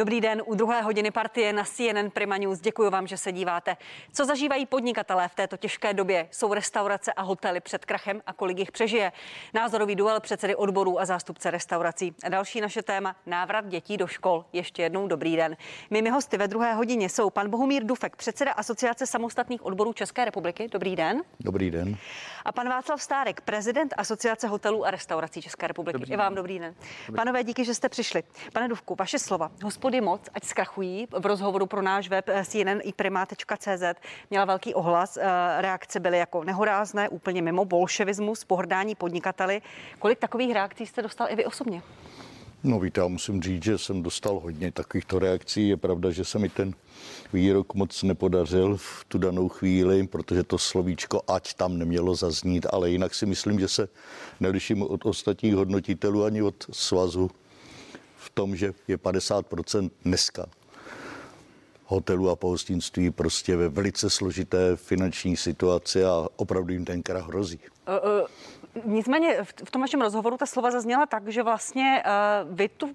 [0.00, 2.60] Dobrý den, u druhé hodiny partie na CNN Prima News.
[2.60, 3.76] Děkuji vám, že se díváte.
[4.12, 6.28] Co zažívají podnikatelé v této těžké době?
[6.30, 9.12] Jsou restaurace a hotely před krachem a kolik jich přežije?
[9.54, 12.14] Názorový duel předsedy odborů a zástupce restaurací.
[12.24, 14.44] A další naše téma návrat dětí do škol.
[14.52, 15.56] Ještě jednou dobrý den.
[15.90, 20.68] Mými hosty ve druhé hodině jsou pan Bohumír Dufek, předseda Asociace samostatných odborů České republiky.
[20.72, 21.22] Dobrý den.
[21.40, 21.96] Dobrý den.
[22.44, 25.98] A pan Václav Stárek, prezident Asociace hotelů a restaurací České republiky.
[25.98, 26.74] Dobrý I vám dobrý den.
[27.06, 27.16] Dobrý.
[27.16, 28.22] Panové, díky, že jste přišli.
[28.52, 29.50] Pane Dufku, vaše slova.
[29.62, 31.06] Hospody moc, ať zkrachují.
[31.18, 33.82] V rozhovoru pro náš web eh, CNN i prima.cz
[34.30, 35.16] měla velký ohlas.
[35.16, 35.22] Eh,
[35.58, 39.62] reakce byly jako nehorázné, úplně mimo bolševismus, pohrdání podnikateli.
[39.98, 41.82] Kolik takových reakcí jste dostal i vy osobně?
[42.64, 45.68] No víte, já musím říct, že jsem dostal hodně takovýchto reakcí.
[45.68, 46.74] Je pravda, že se mi ten
[47.32, 52.90] výrok moc nepodařil v tu danou chvíli, protože to slovíčko ať tam nemělo zaznít, ale
[52.90, 53.88] jinak si myslím, že se
[54.40, 57.30] neliším od ostatních hodnotitelů ani od svazu
[58.16, 60.46] v tom, že je 50% dneska
[61.86, 67.60] hotelů a pohostinství prostě ve velice složité finanční situaci a opravdu jim ten krach hrozí.
[67.88, 68.28] Uh, uh,
[68.84, 72.90] nicméně v tom vašem rozhovoru ta slova zazněla tak, že vlastně uh, vy tu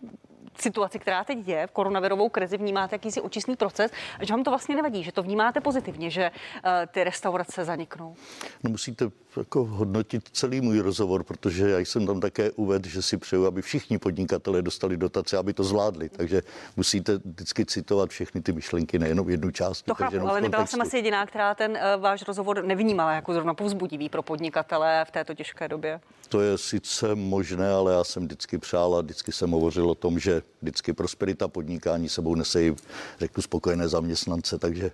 [0.59, 4.51] situaci, která teď je, v koronavirovou krizi, vnímáte jakýsi očistný proces a že vám to
[4.51, 8.15] vlastně nevadí, že to vnímáte pozitivně, že uh, ty restaurace zaniknou?
[8.63, 13.17] No musíte jako hodnotit celý můj rozhovor, protože já jsem tam také uvedl, že si
[13.17, 16.09] přeju, aby všichni podnikatelé dostali dotace, aby to zvládli.
[16.09, 16.41] Takže
[16.77, 19.81] musíte vždycky citovat všechny ty myšlenky, nejenom jednu část.
[19.81, 23.53] To chápu, ale nebyla jsem asi jediná, která ten uh, váš rozhovor nevnímala jako zrovna
[23.53, 25.99] povzbudivý pro podnikatele v této těžké době.
[26.29, 30.19] To je sice možné, ale já jsem vždycky přál a vždycky jsem hovořil o tom,
[30.19, 32.75] že vždycky prosperita podnikání sebou nese i,
[33.19, 34.91] řeknu, spokojené zaměstnance, takže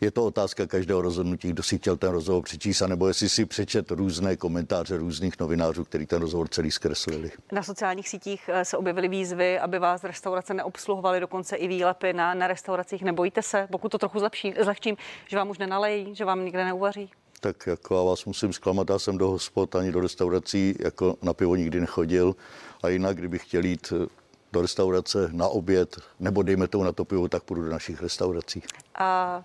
[0.00, 3.90] je to otázka každého rozhodnutí, kdo si chtěl ten rozhovor přečíst, nebo jestli si přečet
[3.90, 7.30] různé komentáře různých novinářů, který ten rozhovor celý zkreslili.
[7.52, 12.34] Na sociálních sítích eh, se objevily výzvy, aby vás restaurace neobsluhovaly, dokonce i výlepy na,
[12.34, 13.02] na restauracích.
[13.02, 17.10] Nebojíte se, pokud to trochu zlepší, zlehčím, že vám už nenalejí, že vám nikde neuvaří?
[17.44, 21.32] tak jako já vás musím zklamat, já jsem do hospod ani do restaurací jako na
[21.34, 22.36] pivo nikdy nechodil
[22.82, 24.06] a jinak, kdybych chtěl jít eh,
[24.54, 28.62] do restaurace na oběd, nebo dejme tomu na to pivo, tak půjdu do našich restaurací.
[28.94, 29.42] A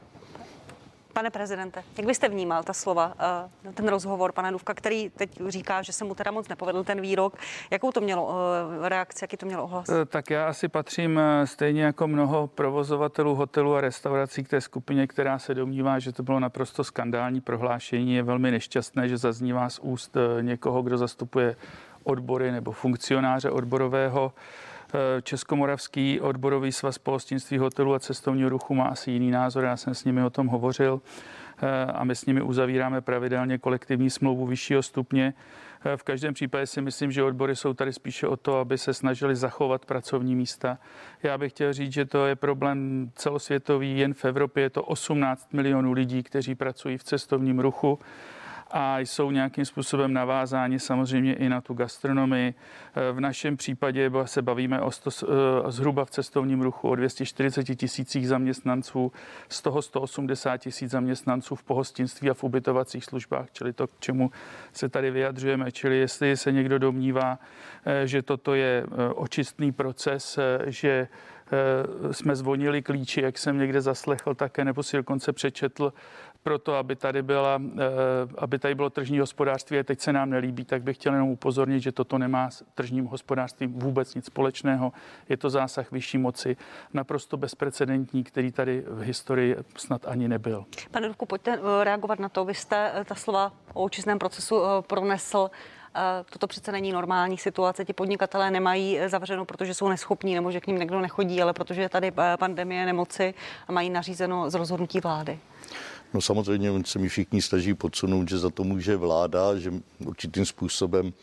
[1.14, 3.14] Pane prezidente, jak byste vnímal ta slova,
[3.68, 7.02] eh, ten rozhovor pana Duvka, který teď říká, že se mu teda moc nepovedl ten
[7.02, 7.38] výrok.
[7.72, 8.34] Jakou to mělo
[8.84, 9.90] eh, reakci, jaký to mělo ohlas?
[9.90, 15.08] Eh, tak já asi patřím stejně jako mnoho provozovatelů hotelů a restaurací k té skupině,
[15.08, 18.16] která se domnívá, že to bylo naprosto skandální prohlášení.
[18.16, 21.56] Je velmi nešťastné, že zaznívá z úst někoho, kdo zastupuje
[22.04, 24.34] odbory nebo funkcionáře odborového.
[24.94, 29.96] Eh, Českomoravský odborový svaz pohostinství hotelů a cestovního ruchu má asi jiný názor, já jsem
[29.96, 31.02] s nimi o tom hovořil
[31.62, 35.34] eh, a my s nimi uzavíráme pravidelně kolektivní smlouvu vyššího stupně.
[35.86, 38.94] Eh, v každém případě si myslím, že odbory jsou tady spíše o to, aby se
[38.94, 40.78] snažili zachovat pracovní místa.
[41.24, 45.54] Já bych chtěl říct, že to je problém celosvětový, jen v Evropě je to 18
[45.54, 48.00] milionů lidí, kteří pracují v cestovním ruchu
[48.72, 52.54] a jsou nějakým způsobem navázáni samozřejmě i na tu gastronomii.
[53.12, 58.28] V našem případě se bavíme o sto, eh, zhruba v cestovním ruchu o 240 tisících
[58.28, 59.12] zaměstnanců,
[59.50, 64.32] z toho 180 tisíc zaměstnanců v pohostinství a v ubytovacích službách, čili to, k čemu
[64.74, 65.72] se tady vyjadřujeme.
[65.72, 67.40] Čili jestli se někdo domnívá,
[67.86, 71.08] eh, že toto je eh, očistný proces, že
[72.12, 75.94] jsme zvonili klíči, jak jsem někde zaslechl také, nebo si dokonce přečetl
[76.44, 77.82] proto, aby tady, byla, eh,
[78.38, 81.80] aby tady bylo tržní hospodářství a teď se nám nelíbí, tak bych chtěl jenom upozornit,
[81.80, 84.94] že toto nemá s tržním hospodářstvím vůbec nic společného.
[85.30, 86.58] Je to zásah vyšší moci,
[86.94, 90.66] naprosto bezprecedentní, který tady v historii snad ani nebyl.
[90.92, 92.46] Pane Dubku, pojďte eh, reagovat na to.
[92.46, 95.50] Vy jste eh, ta slova o očistném procesu pronesl
[96.30, 97.86] Toto přece není normální situace.
[97.86, 101.82] Ti podnikatelé nemají zavřeno, protože jsou neschopní nebo že k ním někdo nechodí, ale protože
[101.82, 103.34] je tady pandemie nemoci
[103.68, 105.40] a mají nařízeno z rozhodnutí vlády.
[106.14, 109.74] No samozřejmě se mi všichni snaží podsunout, že za to může vláda, že
[110.06, 111.14] určitým způsobem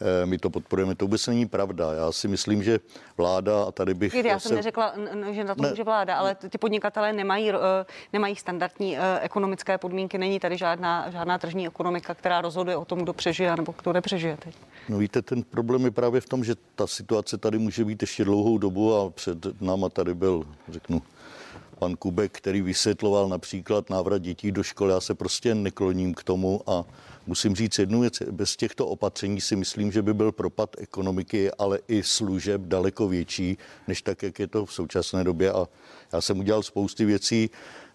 [0.00, 0.94] eh, my to podporujeme.
[0.94, 1.92] To vůbec není pravda.
[1.92, 2.80] Já si myslím, že
[3.16, 4.14] vláda, a tady bych...
[4.14, 4.54] Já jsem se...
[4.54, 4.94] neřekla,
[5.30, 5.70] že za to ne.
[5.70, 7.54] může vláda, ale ty podnikatelé nemají, eh,
[8.12, 10.18] nemají standardní eh, ekonomické podmínky.
[10.18, 14.36] Není tady žádná, žádná tržní ekonomika, která rozhoduje o tom, kdo přežije nebo kdo nepřežije
[14.36, 14.54] teď.
[14.88, 18.24] No víte, ten problém je právě v tom, že ta situace tady může být ještě
[18.24, 21.02] dlouhou dobu a před náma tady byl, řeknu,
[21.74, 24.92] pan Kubek, který vysvětloval například návrat dětí do školy.
[24.92, 26.84] Já se prostě nekloním k tomu a
[27.26, 28.22] musím říct jednu věc.
[28.30, 33.58] Bez těchto opatření si myslím, že by byl propad ekonomiky, ale i služeb daleko větší,
[33.88, 35.52] než tak, jak je to v současné době.
[35.52, 35.68] A
[36.12, 37.50] já jsem udělal spousty věcí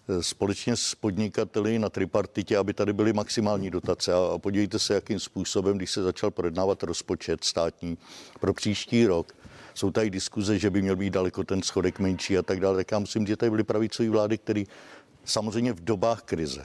[0.08, 4.12] eh, společně s podnikateli na tripartitě, aby tady byly maximální dotace.
[4.12, 7.98] A podívejte se, jakým způsobem, když se začal projednávat rozpočet státní
[8.40, 9.34] pro příští rok,
[9.74, 12.76] jsou tady diskuze, že by měl být daleko ten schodek menší a tak dále.
[12.76, 14.62] Tak já musím, že tady byly pravicové vlády, které
[15.24, 16.64] samozřejmě v dobách krize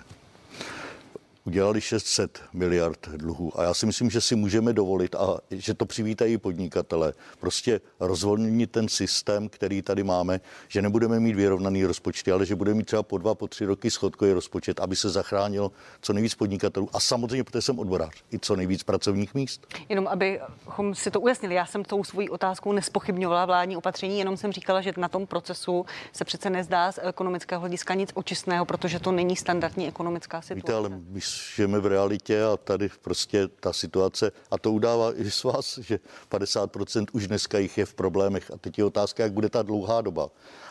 [1.45, 3.59] udělali 600 miliard dluhů.
[3.59, 7.13] A já si myslím, že si můžeme dovolit a že to přivítají podnikatele.
[7.39, 12.77] Prostě rozvolnit ten systém, který tady máme, že nebudeme mít vyrovnaný rozpočty, ale že budeme
[12.77, 15.71] mít třeba po dva, po tři roky schodkový rozpočet, aby se zachránil
[16.01, 16.89] co nejvíc podnikatelů.
[16.93, 19.67] A samozřejmě, protože jsem odborář, i co nejvíc pracovních míst.
[19.89, 24.51] Jenom abychom si to ujasnili, já jsem tou svojí otázkou nespochybňovala vládní opatření, jenom jsem
[24.51, 29.11] říkala, že na tom procesu se přece nezdá z ekonomického hlediska nic očistného, protože to
[29.11, 30.55] není standardní ekonomická situace.
[30.55, 31.21] Víte, ale my
[31.55, 35.99] žijeme v realitě a tady prostě ta situace, a to udává i z vás, že
[36.31, 38.51] 50% už dneska jich je v problémech.
[38.51, 40.29] A teď je otázka, jak bude ta dlouhá doba,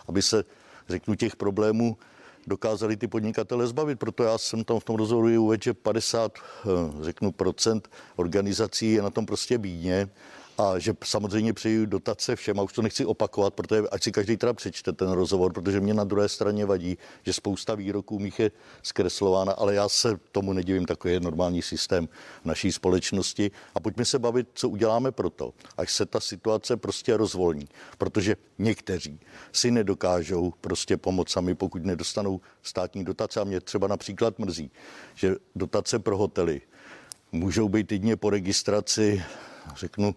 [0.09, 0.45] aby se,
[0.89, 1.97] řeknu, těch problémů
[2.47, 3.99] dokázali ty podnikatele zbavit.
[3.99, 6.69] Proto já jsem tam v tom rozhovoru uvedl, že 50, eh,
[7.05, 10.09] řeknu, procent organizací je na tom prostě bídně
[10.59, 14.37] a že samozřejmě přeju dotace všem, a už to nechci opakovat, protože ať si každý
[14.37, 18.51] teda přečte ten rozhovor, protože mě na druhé straně vadí, že spousta výroků mých je
[18.83, 22.09] zkreslována, ale já se tomu nedivím, takový je normální systém
[22.45, 23.51] naší společnosti.
[23.75, 27.69] A pojďme se bavit, co uděláme pro to, až se ta situace prostě rozvolní,
[27.99, 29.21] protože někteří
[29.53, 33.41] si nedokážou prostě pomoct sami, pokud nedostanou státní dotace.
[33.41, 34.71] A mě třeba například mrzí,
[35.15, 36.61] že dotace pro hotely
[37.33, 39.25] můžou být jedině po registraci
[39.77, 40.15] řeknu,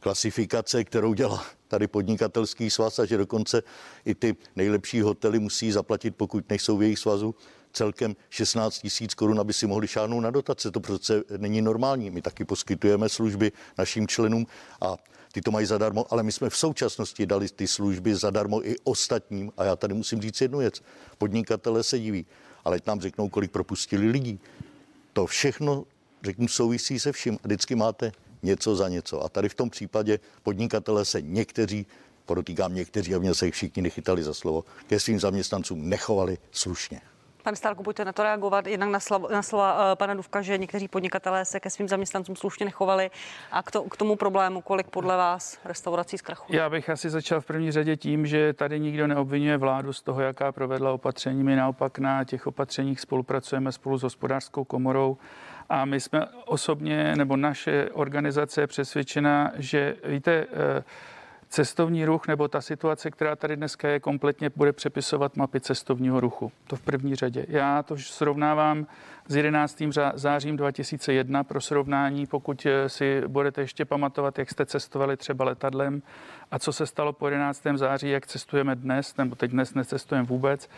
[0.00, 3.62] klasifikace, kterou dělá tady podnikatelský svaz a že dokonce
[4.04, 7.34] i ty nejlepší hotely musí zaplatit, pokud nejsou v jejich svazu,
[7.72, 10.70] celkem 16 tisíc korun, aby si mohli šáhnout na dotace.
[10.70, 12.10] To přece není normální.
[12.10, 14.46] My taky poskytujeme služby našim členům
[14.80, 14.96] a
[15.32, 19.52] ty to mají zadarmo, ale my jsme v současnosti dali ty služby zadarmo i ostatním.
[19.56, 20.82] A já tady musím říct jednu věc.
[21.18, 22.26] Podnikatele se diví,
[22.64, 24.40] ale nám řeknou, kolik propustili lidí.
[25.12, 25.84] To všechno,
[26.22, 27.38] řeknu, souvisí se vším.
[27.44, 28.12] Vždycky máte
[28.42, 29.24] něco za něco.
[29.24, 31.86] A tady v tom případě podnikatele se někteří,
[32.26, 37.00] podotýkám někteří, aby se jich všichni nechytali za slovo, ke svým zaměstnancům nechovali slušně.
[37.42, 40.58] Pane Stálku, pojďte na to reagovat jednak na, slova, na slova uh, pana Duvka, že
[40.58, 43.10] někteří podnikatelé se ke svým zaměstnancům slušně nechovali
[43.52, 46.56] a k, to, k tomu problému, kolik podle vás restaurací zkrachují?
[46.56, 50.20] Já bych asi začal v první řadě tím, že tady nikdo neobvinuje vládu z toho,
[50.20, 51.44] jaká provedla opatření.
[51.44, 55.16] My naopak na těch opatřeních spolupracujeme spolu s hospodářskou komorou
[55.70, 60.84] a my jsme osobně, nebo naše organizace je přesvědčena, že víte, eh,
[61.48, 66.52] cestovní ruch nebo ta situace, která tady dneska je, kompletně bude přepisovat mapy cestovního ruchu.
[66.66, 67.46] To v první řadě.
[67.48, 68.86] Já to srovnávám
[69.28, 69.82] s 11.
[70.14, 76.02] zářím 2001 pro srovnání, pokud eh, si budete ještě pamatovat, jak jste cestovali třeba letadlem
[76.50, 77.62] a co se stalo po 11.
[77.74, 80.68] září, jak cestujeme dnes, nebo teď dnes necestujeme vůbec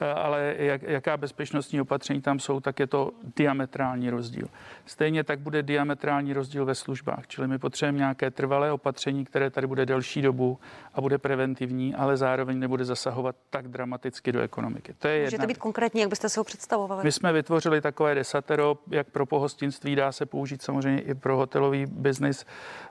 [0.00, 4.48] ale jak, jaká bezpečnostní opatření tam jsou, tak je to diametrální rozdíl.
[4.86, 9.66] Stejně tak bude diametrální rozdíl ve službách, čili my potřebujeme nějaké trvalé opatření, které tady
[9.66, 10.58] bude delší dobu
[10.94, 14.94] a bude preventivní, ale zároveň nebude zasahovat tak dramaticky do ekonomiky.
[14.98, 15.46] To je Můžete jedna...
[15.46, 17.04] být konkrétní, jak byste se ho představovali?
[17.04, 21.86] My jsme vytvořili takové desatero, jak pro pohostinství dá se použít samozřejmě i pro hotelový
[21.86, 22.46] biznis,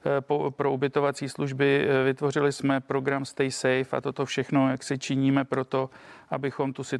[0.05, 1.87] eh, pro ubytovací služby.
[1.89, 5.89] Eh, vytvořili jsme program Stay Safe a toto všechno, jak si činíme proto,
[6.29, 6.96] abychom tu situaci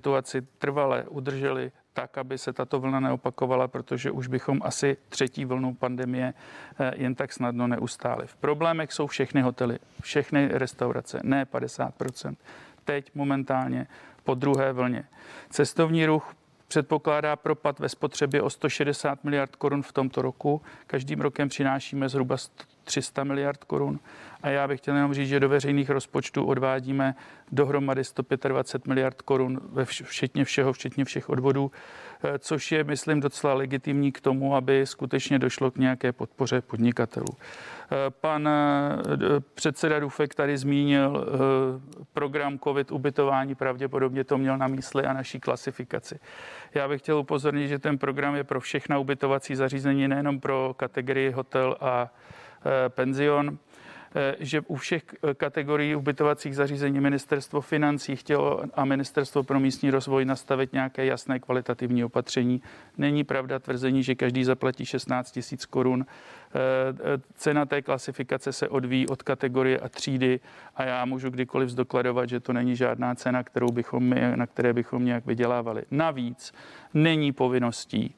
[0.58, 6.34] trvale udrželi tak, aby se tato vlna neopakovala, protože už bychom asi třetí vlnu pandemie
[6.80, 8.27] eh, jen tak snadno neustáli.
[8.27, 12.36] V problémech jsou všechny hotely, všechny restaurace, ne 50%.
[12.86, 13.88] Teď momentálně
[14.24, 15.04] po druhé vlně.
[15.50, 16.36] Cestovní ruch
[16.68, 20.62] předpokládá propad ve spotřebě o 160 miliard korun v tomto roku.
[20.88, 22.38] Každým rokem přinášíme zhruba
[22.88, 24.00] 300 miliard korun.
[24.44, 27.15] A já bych chtěl jenom říct, že do veřejných rozpočtů odvádíme
[27.51, 31.72] dohromady 125 miliard korun, včetně všeho, včetně všech odvodů,
[32.24, 37.27] eh, což je, myslím, docela legitimní k tomu, aby skutečně došlo k nějaké podpoře podnikatelů.
[37.29, 38.51] Eh, pan eh,
[39.53, 41.27] předseda Dufek tady zmínil
[42.13, 46.20] program COVID ubytování, pravděpodobně to měl na mysli a naší klasifikaci.
[46.74, 51.32] Já bych chtěl upozornit, že ten program je pro všechna ubytovací zařízení, nejenom pro kategorii
[51.32, 52.10] hotel a
[52.88, 53.58] penzion.
[54.16, 59.92] Eh, že u všech eh, kategorií ubytovacích zařízení ministerstvo financí chtělo a ministerstvo pro místní
[59.92, 62.62] rozvoj nastavit nějaké jasné kvalitativní opatření.
[62.98, 66.06] Není pravda tvrzení, že každý zaplatí 16 tisíc korun.
[66.06, 70.40] Eh, cena té klasifikace se odvíjí od kategorie a třídy
[70.76, 75.06] a já můžu kdykoliv zdokladovat, že to není žádná cena, kterou bychom, na které bychom
[75.06, 75.84] nějak vydělávali.
[75.92, 76.54] Navíc
[76.94, 78.16] není povinností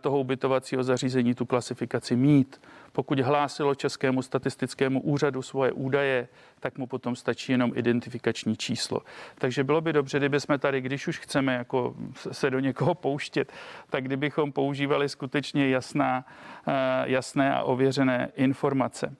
[0.00, 2.60] toho ubytovacího zařízení tu klasifikaci mít.
[2.92, 6.28] Pokud hlásilo Českému statistickému úřadu svoje údaje,
[6.60, 9.00] tak mu potom stačí jenom identifikační číslo.
[9.34, 11.94] Takže bylo by dobře, kdyby jsme tady, když už chceme jako
[12.32, 13.52] se do někoho pouštět,
[13.90, 16.26] tak kdybychom používali skutečně jasná,
[16.66, 16.72] eh,
[17.04, 19.16] jasné a ověřené informace.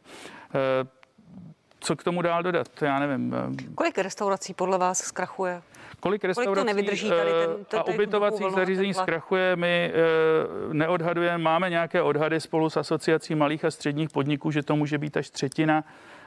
[1.78, 3.34] Eh, co k tomu dál dodat, já nevím.
[3.74, 5.62] Kolik restaurací podle vás zkrachuje?
[6.00, 9.92] Kolik restaurací Kolik to nevydrží tady ten, ten, a ubytovacích zařízení zkrachuje, my
[10.72, 15.16] neodhadujeme, máme nějaké odhady spolu s asociací malých a středních podniků, že to může být
[15.16, 15.84] až třetina,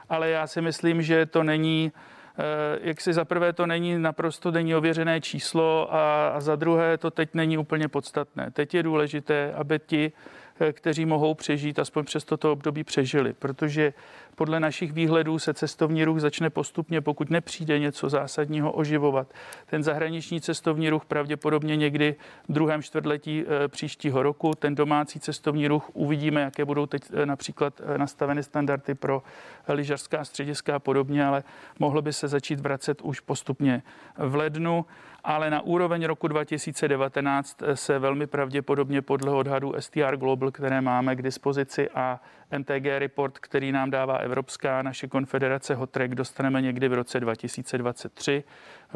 [0.08, 1.92] ale já si myslím, že to není
[2.38, 6.98] Eh, jak si za prvé to není naprosto denní ověřené číslo a, a za druhé
[6.98, 8.50] to teď není úplně podstatné.
[8.50, 10.41] Teď je důležité, aby ti Eh,
[10.72, 13.92] kteří mohou přežít, aspoň přes toto období přežili, protože
[14.34, 19.34] podle našich výhledů se cestovní ruch začne postupně, pokud nepřijde něco zásadního, oživovat.
[19.66, 22.14] Ten zahraniční cestovní ruch pravděpodobně někdy
[22.48, 24.50] v druhém čtvrtletí eh, příštího roku.
[24.58, 29.22] Ten domácí cestovní ruch uvidíme, jaké budou teď eh, například nastaveny standardy pro
[29.68, 31.42] lyžařská střediska a podobně, ale
[31.78, 33.82] mohlo by se začít vracet už postupně
[34.18, 34.84] v lednu
[35.24, 41.22] ale na úroveň roku 2019 se velmi pravděpodobně podle odhadu STR Global, které máme k
[41.22, 42.20] dispozici a
[42.58, 48.44] NTG report, který nám dává Evropská naše konfederace Hotrek, dostaneme někdy v roce 2023,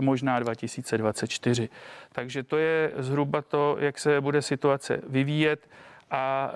[0.01, 1.69] možná 2024.
[2.13, 5.69] Takže to je zhruba to, jak se bude situace vyvíjet.
[6.11, 6.51] A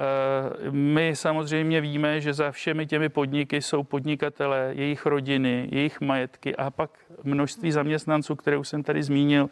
[0.66, 6.56] e, my samozřejmě víme, že za všemi těmi podniky jsou podnikatelé, jejich rodiny, jejich majetky
[6.56, 6.90] a pak
[7.24, 9.48] množství zaměstnanců, které už jsem tady zmínil,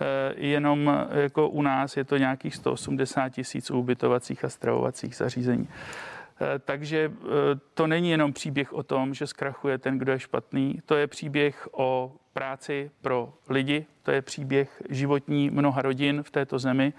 [0.00, 5.68] e, jenom jako u nás je to nějakých 180 tisíc ubytovacích a stravovacích zařízení.
[6.40, 7.12] E, takže
[7.74, 11.68] to není jenom příběh o tom, že zkrachuje ten, kdo je špatný, to je příběh
[11.72, 16.92] o práci pro lidi, to je příběh životní mnoha rodin v této zemi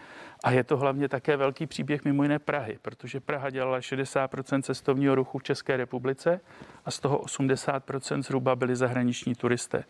[0.44, 5.16] a je to hlavně také velký příběh mimo jiné Prahy, protože Praha dělala 60% cestovního
[5.16, 6.42] ruchu v České republice
[6.86, 9.84] a z toho 80% zhruba byli zahraniční turisté.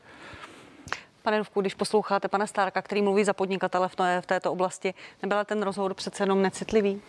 [1.21, 3.89] Pane Duvku, když posloucháte pana Stárka, který mluví za podnikatele
[4.21, 7.01] v této oblasti, nebyla ten rozhovor přece jenom necitlivý?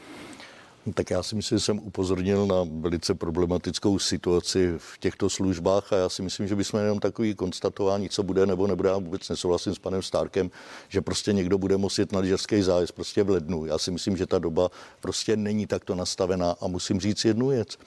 [0.95, 5.97] Tak já si myslím, že jsem upozornil na velice problematickou situaci v těchto službách a
[5.97, 8.89] já si myslím, že bychom jenom takový konstatování, co bude nebo nebude.
[8.89, 10.51] Já vůbec nesouhlasím s panem Stárkem,
[10.89, 13.67] že prostě někdo bude muset na lyžařský zájezd prostě v lednu.
[13.67, 14.71] Já si myslím, že ta doba
[15.01, 17.79] prostě není takto nastavená a musím říct jednu věc.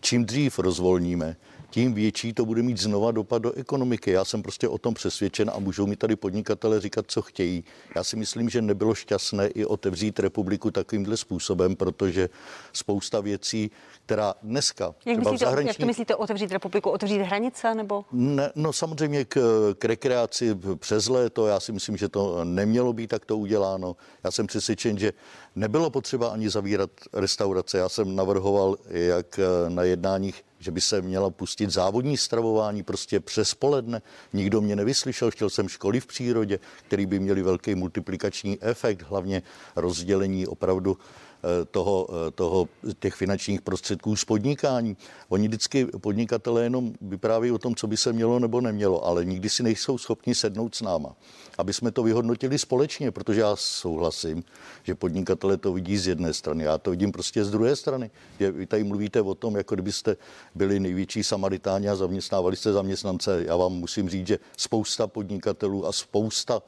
[0.00, 1.36] Čím dřív rozvolníme,
[1.74, 4.10] tím větší to bude mít znova dopad do ekonomiky.
[4.10, 7.64] Já jsem prostě o tom přesvědčen a můžou mi tady podnikatele říkat, co chtějí.
[7.96, 12.28] Já si myslím, že nebylo šťastné i otevřít republiku takovýmhle způsobem, protože
[12.72, 13.70] spousta věcí,
[14.06, 14.94] která dneska...
[15.06, 15.68] Jak, myslíte, zahraniční...
[15.68, 16.90] jak to myslíte otevřít republiku?
[16.90, 18.04] Otevřít hranice nebo?
[18.12, 19.38] Ne, no samozřejmě k,
[19.78, 23.96] k rekreaci přes léto, já si myslím, že to nemělo být takto uděláno.
[24.24, 25.12] Já jsem přesvědčen, že
[25.56, 27.78] nebylo potřeba ani zavírat restaurace.
[27.78, 33.54] Já jsem navrhoval jak na jednáních že by se měla pustit závodní stravování prostě přes
[33.54, 34.02] poledne.
[34.32, 39.42] Nikdo mě nevyslyšel, chtěl jsem školy v přírodě, který by měly velký multiplikační efekt, hlavně
[39.76, 41.23] rozdělení opravdu Eh,
[41.70, 44.96] toho, toho, těch finančních prostředků z podnikání.
[45.28, 49.48] Oni vždycky podnikatelé jenom vypráví o tom, co by se mělo nebo nemělo, ale nikdy
[49.50, 51.16] si nejsou schopni sednout s náma,
[51.58, 54.44] aby jsme to vyhodnotili společně, protože já souhlasím,
[54.82, 58.10] že podnikatelé to vidí z jedné strany, já to vidím prostě z druhé strany.
[58.38, 60.16] Vy tady mluvíte o tom, jako kdybyste
[60.54, 63.44] byli největší samaritáni a zaměstnávali jste zaměstnance.
[63.46, 66.62] Já vám musím říct, že spousta podnikatelů a spousta,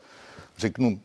[0.59, 1.01] řeknu,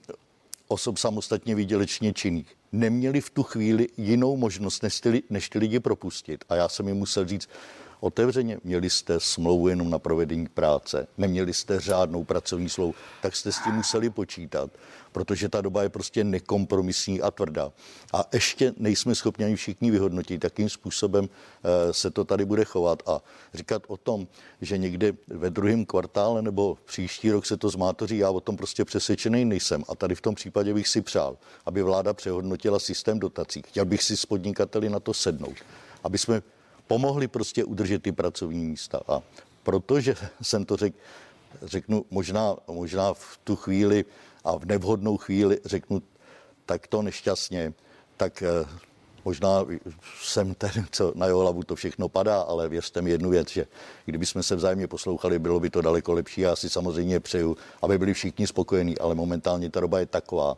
[0.67, 5.79] osob samostatně výdělečně činných neměli v tu chvíli jinou možnost, než ty, než ty lidi
[5.79, 6.45] propustit.
[6.49, 7.49] A já jsem jim musel říct,
[8.01, 13.51] otevřeně, měli jste smlouvu jenom na provedení práce, neměli jste řádnou pracovní smlouvu, tak jste
[13.51, 14.71] s tím museli počítat
[15.11, 17.71] protože ta doba je prostě nekompromisní a tvrdá.
[18.13, 23.03] A ještě nejsme schopni ani všichni vyhodnotit, jakým způsobem eh, se to tady bude chovat.
[23.05, 23.21] A
[23.53, 24.27] říkat o tom,
[24.61, 28.85] že někdy ve druhém kvartále nebo příští rok se to zmátoří, já o tom prostě
[28.85, 29.83] přesvědčený nejsem.
[29.89, 33.61] A tady v tom případě bych si přál, aby vláda přehodnotila systém dotací.
[33.67, 35.55] Chtěl bych si s podnikateli na to sednout,
[36.03, 36.41] aby jsme
[36.91, 38.99] pomohli prostě udržet ty pracovní místa.
[39.07, 39.21] A
[39.63, 40.97] protože jsem to řekl,
[41.61, 44.05] řeknu možná, možná v tu chvíli
[44.43, 46.01] a v nevhodnou chvíli řeknu
[46.65, 47.73] tak to nešťastně,
[48.17, 48.67] tak eh,
[49.25, 49.65] možná
[50.21, 53.67] jsem ten, co na jeho hlavu to všechno padá, ale věřte mi jednu věc, že
[54.05, 56.41] kdyby jsme se vzájemně poslouchali, bylo by to daleko lepší.
[56.41, 60.57] Já si samozřejmě přeju, aby byli všichni spokojení, ale momentálně ta doba je taková,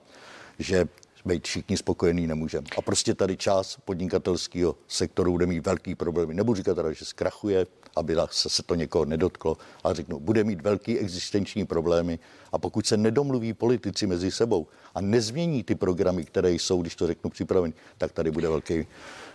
[0.60, 0.88] že
[1.25, 2.68] být všichni spokojení nemůžeme.
[2.77, 6.34] A prostě tady část podnikatelského sektoru bude mít velký problémy.
[6.34, 7.65] Nebudu říkat teda, že zkrachuje,
[7.96, 12.20] aby se, se to někoho nedotklo, ale řeknu, bude mít velký existenční problémy
[12.52, 17.08] a pokud se nedomluví politici mezi sebou a nezmění ty programy, které jsou, když to
[17.08, 18.88] řeknu, připraveny, tak tady bude velký,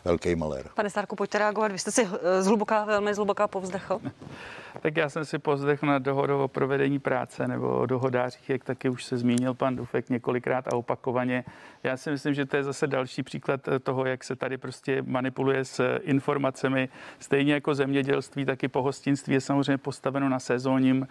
[0.04, 0.66] velký malér.
[0.74, 1.72] Pane Stárku, pojďte reagovat.
[1.72, 4.00] Vy jste si eh, zhluboka, velmi zhluboka povzdechl.
[4.80, 8.88] tak já jsem si povzdechl na dohodu o provedení práce nebo o dohodářích, jak taky
[8.88, 11.44] už se zmínil pan Dufek několikrát a opakovaně.
[11.82, 15.02] Já si myslím, že to je zase další příklad eh, toho, jak se tady prostě
[15.02, 16.88] manipuluje s informacemi.
[17.18, 21.08] Stejně jako zemědělství, tak i pohostinství je samozřejmě postaveno na sezónním,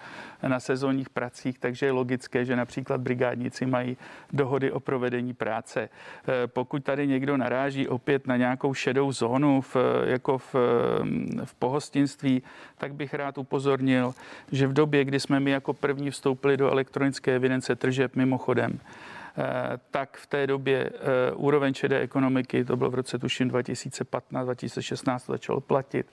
[0.48, 3.98] na sezónních pracích, takže je logické, že například brigádníci mají
[4.34, 5.90] dohody o provedení práce.
[5.90, 9.76] Eh, pokud tady někdo naráží opět na nějakou šedou zónu v,
[10.06, 10.56] jako v,
[11.44, 12.44] v pohostinství,
[12.78, 14.14] tak bych rád upozornil,
[14.52, 18.80] že v době, kdy jsme my jako první vstoupili do elektronické evidence tržeb mimochodem,
[19.92, 25.26] tak v té době eh, úroveň šedé ekonomiky, to bylo v roce tuším 2015, 2016
[25.26, 26.08] to začalo platit,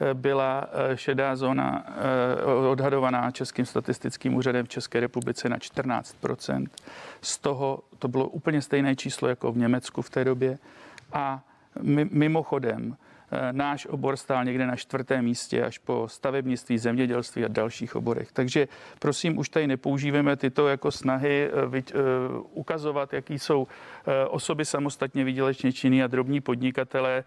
[0.00, 1.86] eh, byla šedá zóna
[2.70, 6.66] odhadovaná Českým statistickým úřadem v České republice na 14%
[7.22, 10.58] Z toho to bylo úplně stejné číslo jako v Německu v té době.
[11.12, 11.42] A
[12.10, 13.07] mimochodem, Eh,
[13.52, 18.32] náš obor stál někde na čtvrtém místě až po stavebnictví, zemědělství a dalších oborech.
[18.32, 18.68] Takže
[18.98, 21.94] prosím, už tady nepoužíváme tyto jako snahy eh, eh,
[22.52, 23.66] ukazovat, jaký jsou
[24.28, 27.24] osoby samostatně výdělečně činný a drobní podnikatelé,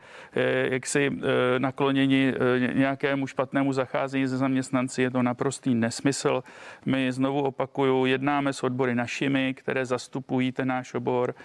[0.63, 1.11] jak si
[1.57, 2.33] nakloněni
[2.73, 5.01] nějakému špatnému zacházení ze zaměstnanci.
[5.01, 6.43] Je to naprostý nesmysl.
[6.85, 11.35] My znovu opakuju, jednáme s odbory našimi, které zastupují ten náš obor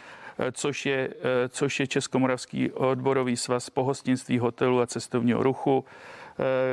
[0.52, 1.14] což je,
[1.48, 5.84] což je Českomoravský odborový svaz pohostinství, hotelu a cestovního ruchu.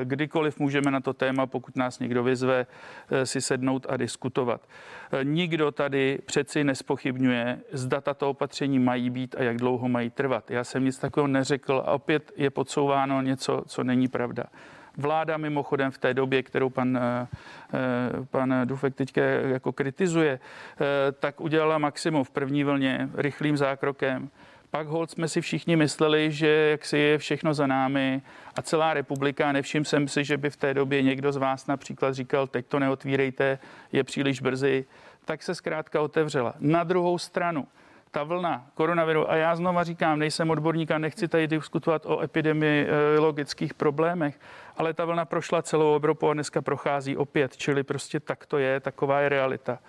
[0.04, 2.66] Kdykoliv můžeme na to téma, pokud nás někdo vyzve,
[3.24, 4.68] si sednout a diskutovat.
[5.24, 10.52] Nikdo tady přeci nespochybňuje, zda tato opatření mají být a jak dlouho mají trvat.
[10.52, 14.44] Já jsem nic takového neřekl a opět je podsouváno něco, co není pravda.
[14.98, 17.28] Vláda mimochodem v té době, kterou pan, eh,
[17.74, 24.30] eh, pan Dufek teď jako kritizuje, eh, tak udělala maximum v první vlně rychlým zákrokem.
[24.72, 28.22] Pak hold jsme si všichni mysleli, že jak si je všechno za námi
[28.56, 29.52] a celá republika.
[29.52, 32.80] Nevšiml jsem si, že by v té době někdo z vás například říkal, teď to
[32.80, 33.60] neotvírejte,
[33.92, 34.86] je příliš brzy.
[35.26, 36.54] Tak se zkrátka otevřela.
[36.60, 37.68] Na druhou stranu,
[38.14, 43.74] ta vlna koronaviru, a já znova říkám, nejsem odborník a nechci tady diskutovat o epidemiologických
[43.74, 44.40] problémech,
[44.78, 48.80] ale ta vlna prošla celou Evropu a dneska prochází opět, čili prostě tak to je,
[48.80, 49.80] taková je realita.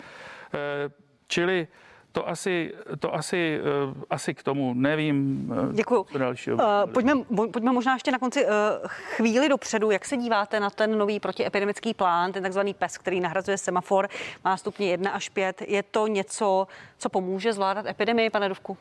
[0.54, 0.90] Eh,
[1.26, 1.68] čili
[2.14, 5.48] to asi, to asi, uh, asi k tomu nevím.
[5.50, 6.06] Uh, Děkuju.
[6.18, 6.56] Dalšího.
[6.56, 7.12] Uh, pojďme,
[7.52, 8.50] pojďme možná ještě na konci uh,
[8.88, 9.90] chvíli dopředu.
[9.90, 14.08] Jak se díváte na ten nový protiepidemický plán, ten takzvaný PES, který nahrazuje semafor,
[14.44, 15.62] má stupně 1 až 5.
[15.66, 16.66] Je to něco,
[16.98, 18.78] co pomůže zvládat epidemii, pane Dovku?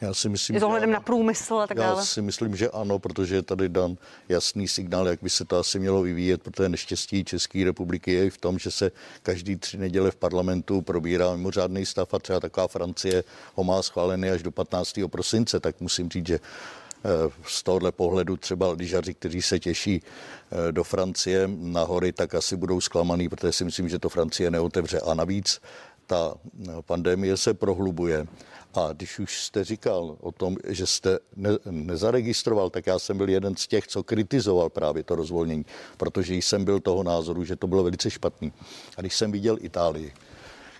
[0.00, 2.00] Já si myslím, Je to ohledem na průmysl a tak Já dále?
[2.00, 3.96] Já si myslím, že ano, protože je tady dan
[4.28, 8.38] jasný signál, jak by se to asi mělo vyvíjet, protože neštěstí České republiky je v
[8.38, 8.90] tom, že se
[9.22, 14.28] každý tři neděle v parlamentu probírá mimořádný stav a třeba taková Francie ho má schválený
[14.28, 15.00] až do 15.
[15.06, 17.08] prosince, tak musím říct, že eh,
[17.46, 22.56] z tohohle pohledu třeba lyžaři, kteří se těší eh, do Francie na hory, tak asi
[22.56, 25.00] budou zklamaný, protože si myslím, že to Francie neotevře.
[25.00, 25.60] A navíc
[26.06, 28.26] ta eh, pandemie se prohlubuje.
[28.74, 33.28] A když už jste říkal o tom, že jste ne, nezaregistroval, tak já jsem byl
[33.28, 35.64] jeden z těch, co kritizoval právě to rozvolnění,
[35.96, 38.52] protože jsem byl toho názoru, že to bylo velice špatný.
[38.96, 40.12] A když jsem viděl Itálii,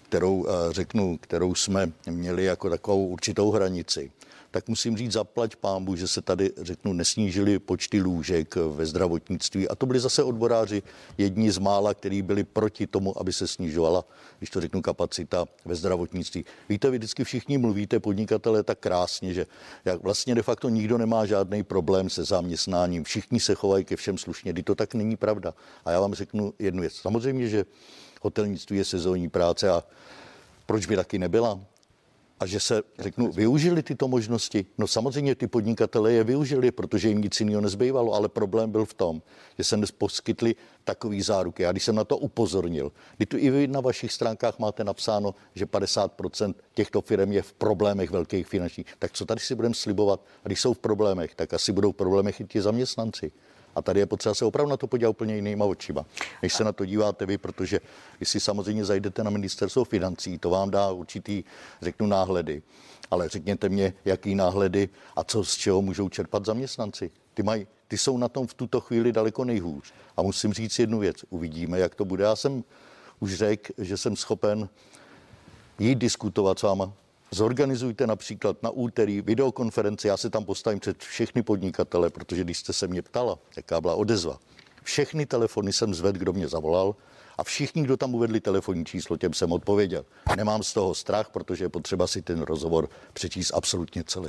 [0.09, 4.11] kterou eh, řeknu, kterou jsme měli jako takovou určitou hranici,
[4.51, 9.69] tak musím říct zaplať pámbu, že se tady, řeknu, nesnížily počty lůžek ve zdravotnictví.
[9.69, 10.83] A to byli zase odboráři,
[11.19, 14.05] jedni z mála, kteří byli proti tomu, aby se snižovala,
[14.38, 16.45] když to řeknu, kapacita ve zdravotnictví.
[16.69, 19.47] Víte, vy vždycky všichni mluvíte, podnikatelé, tak krásně, že
[19.85, 23.05] jak vlastně de facto nikdo nemá žádný problém se zaměstnáním.
[23.05, 25.55] Všichni se chovají ke všem slušně, kdy to tak není pravda.
[25.85, 26.95] A já vám řeknu jednu věc.
[26.95, 27.64] Samozřejmě, že
[28.22, 29.85] hotelnictví je sezónní práce a
[30.66, 31.61] proč by taky nebyla?
[32.40, 34.66] A že se, řeknu, využili tyto možnosti.
[34.79, 38.94] No samozřejmě ty podnikatele je využili, protože jim nic jiného nezbývalo, ale problém byl v
[38.94, 39.22] tom,
[39.59, 41.62] že se poskytli takový záruky.
[41.62, 45.35] Já když jsem na to upozornil, kdy tu i vy na vašich stránkách máte napsáno,
[45.55, 50.20] že 50% těchto firm je v problémech velkých finančních, tak co tady si budeme slibovat?
[50.44, 53.33] A když jsou v problémech, tak asi budou v problémech i ti zaměstnanci.
[53.77, 56.07] A tady je potřeba se opravdu na to podívat úplně jinýma očima,
[56.43, 57.81] než se na to díváte vy, protože
[58.21, 61.45] vy si samozřejmě zajdete na ministerstvo financí, to vám dá určitý,
[61.83, 62.62] řeknu, náhledy.
[63.11, 67.11] Ale řekněte mě, jaký náhledy a co z čeho můžou čerpat zaměstnanci.
[67.35, 69.93] Ty, mají, ty jsou na tom v tuto chvíli daleko nejhůř.
[70.17, 71.17] A musím říct jednu věc.
[71.31, 72.25] Uvidíme, jak to bude.
[72.25, 72.65] Já jsem
[73.21, 74.69] už řekl, že jsem schopen
[75.79, 76.93] jít diskutovat s váma
[77.31, 82.73] Zorganizujte například na úterý videokonferenci, já se tam postavím před všechny podnikatele, protože když jste
[82.73, 84.39] se mě ptala, jaká byla odezva,
[84.83, 86.95] všechny telefony jsem zvedl, kdo mě zavolal
[87.38, 90.05] A všichni, kdo tam uvedli telefonní číslo, těm jsem odpověděl.
[90.37, 94.29] Nemám z toho strach, protože je potřeba si ten rozhovor přečíst absolutně celý.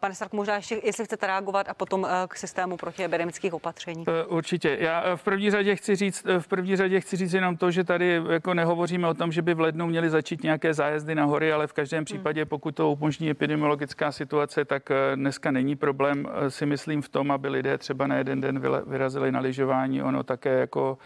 [0.00, 4.04] Pane Stark, možná ještě, jestli chcete reagovat a potom k systému proti epidemických opatření.
[4.28, 4.76] Určitě.
[4.80, 8.22] Já v první řadě chci říct, v první řadě chci říct jenom to, že tady
[8.30, 11.66] jako nehovoříme o tom, že by v lednu měli začít nějaké zájezdy na hory, ale
[11.66, 12.04] v každém hmm.
[12.04, 17.48] případě, pokud to umožní epidemiologická situace, tak dneska není problém si myslím v tom, aby
[17.48, 20.02] lidé třeba na jeden den vyrazili na lyžování.
[20.02, 20.98] Ono také jako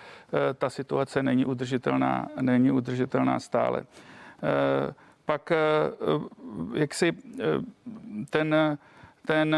[0.58, 3.84] ta situace není udržitelná, není udržitelná stále.
[4.42, 5.56] Eh, pak eh,
[6.74, 7.44] jak si eh,
[8.30, 8.78] ten,
[9.26, 9.56] ten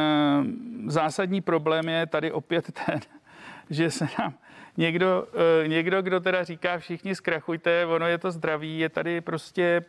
[0.87, 3.01] zásadní problém je tady opět ten,
[3.71, 4.35] že se nám
[4.81, 5.27] někdo,
[5.67, 9.85] někdo, kdo teda říká všichni zkrachujte, ono je to zdraví, je tady prostě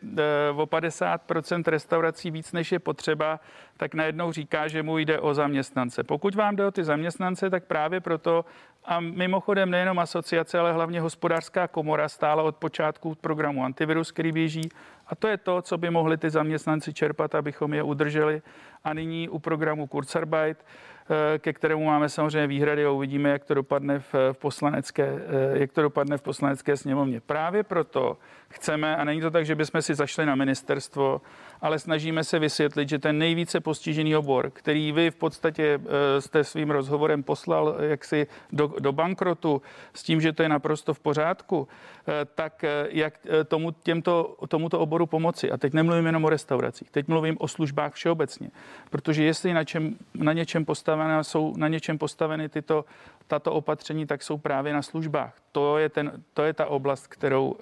[0.56, 3.39] o 50% restaurací víc, než je potřeba,
[3.77, 6.04] tak najednou říká, že mu jde o zaměstnance.
[6.04, 8.45] Pokud vám jde o ty zaměstnance, tak právě proto
[8.86, 14.69] a mimochodem nejenom asociace, ale hlavně hospodářská komora stála od počátku programu Antivirus, který běží.
[15.08, 18.41] A to je to, co by mohli ty zaměstnanci čerpat, abychom je udrželi.
[18.84, 21.00] A nyní u programu Kurzarbeit, eh,
[21.39, 25.71] ke kterému máme samozřejmě výhrady a uvidíme, jak to dopadne v, v poslanecké, eh, jak
[25.71, 27.21] to dopadne v poslanecké sněmovně.
[27.21, 28.17] Právě proto
[28.50, 31.21] chceme, a není to tak, že bychom si zašli na ministerstvo,
[31.62, 36.43] ale snažíme se vysvětlit, že ten nejvíce postižený obor, který vy v podstatě eh, jste
[36.43, 39.62] svým rozhovorem poslal jaksi do, do bankrotu
[39.93, 43.13] s tím, že to je naprosto v pořádku, eh, tak eh, jak
[43.47, 45.52] tomu, těmto, tomuto oboru pomoci.
[45.52, 48.50] A teď nemluvím jenom o restauracích, teď mluvím o službách všeobecně.
[48.89, 52.86] Protože jestli na, čem, na něčem postavené jsou na něčem postaveny tyto
[53.28, 55.34] tato opatření, tak jsou právě na službách.
[55.52, 57.56] To je, ten, to je ta oblast, kterou,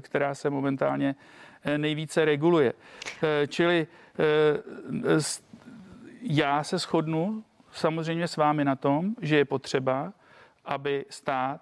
[0.00, 2.72] která se momentálně Eh, nejvíce reguluje.
[3.22, 3.86] Eh, čili
[4.18, 5.22] eh,
[6.22, 10.12] já se shodnu samozřejmě s vámi na tom, že je potřeba,
[10.64, 11.60] aby stát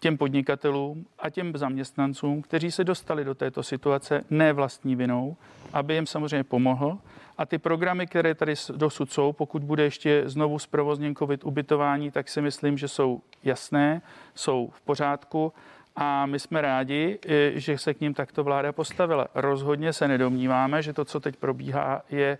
[0.00, 5.36] těm podnikatelům a těm zaměstnancům, kteří se dostali do této situace ne vlastní vinou,
[5.72, 6.98] aby jim samozřejmě pomohl.
[7.38, 12.28] A ty programy, které tady dosud jsou, pokud bude ještě znovu zprovozněn COVID ubytování, tak
[12.28, 14.02] si myslím, že jsou jasné,
[14.34, 15.52] jsou v pořádku
[15.96, 17.18] a my jsme rádi,
[17.54, 19.26] že se k ním takto vláda postavila.
[19.34, 22.38] Rozhodně se nedomníváme, že to, co teď probíhá, je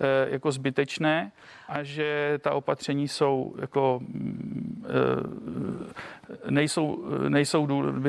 [0.00, 1.32] e, jako zbytečné
[1.68, 4.84] a že ta opatření jsou jako mm,
[6.46, 7.66] e, nejsou, nejsou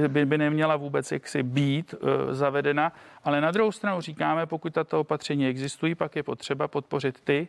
[0.08, 4.99] by, by neměla vůbec jaksi být e, zavedena, ale na druhou stranu říkáme, pokud tato
[4.99, 7.47] opatření existují, pak je potřeba podpořit ty,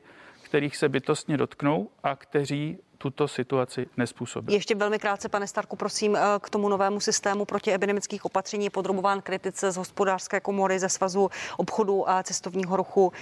[0.55, 4.53] kterých se bytostně dotknou a kteří tuto situaci nespůsobí.
[4.53, 9.21] Ještě velmi krátce, pane Starku, prosím, eh, k tomu novému systému epidemických opatření je podrobován
[9.23, 13.13] kritice z hospodářské komory, ze svazu obchodu a cestovního ruchu.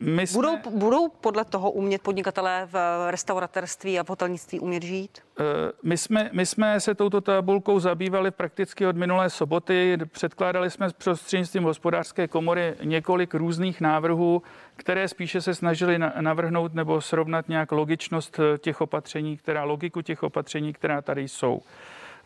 [0.00, 0.36] My jsme...
[0.36, 2.76] budou, budou podle toho umět podnikatelé v
[3.10, 5.18] restauratérství a v hotelnictví umět žít?
[5.40, 5.44] Eh,
[5.82, 9.98] my jsme, my jsme se touto tabulkou zabývali prakticky od minulé soboty.
[10.12, 14.42] Předkládali jsme prostřednictvím hospodářské komory několik různých návrhů,
[14.76, 20.22] které spíše se snažili navrhnout nebo srovnat nějak logičnost eh, těch opatření, která logiku těch
[20.22, 21.62] opatření, která tady jsou.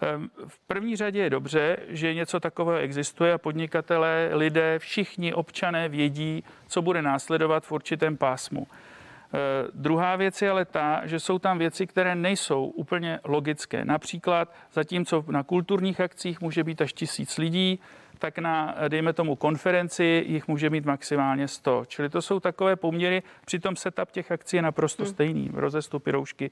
[0.03, 5.89] Ehm, v první řadě je dobře, že něco takového existuje a podnikatelé, lidé, všichni občané
[5.89, 8.67] vědí, co bude následovat v určitém pásmu.
[8.67, 13.85] Ehm, druhá věc je ale ta, že jsou tam věci, které nejsou úplně logické.
[13.85, 17.81] Například zatímco na kulturních akcích může být až tisíc lidí,
[18.23, 21.85] tak na, dejme tomu, konferenci jich může mít maximálně 100.
[21.89, 25.13] Čili to jsou takové poměry, přitom setup těch akcí je naprosto hmm.
[25.13, 26.51] stejný, rozestupy, roušky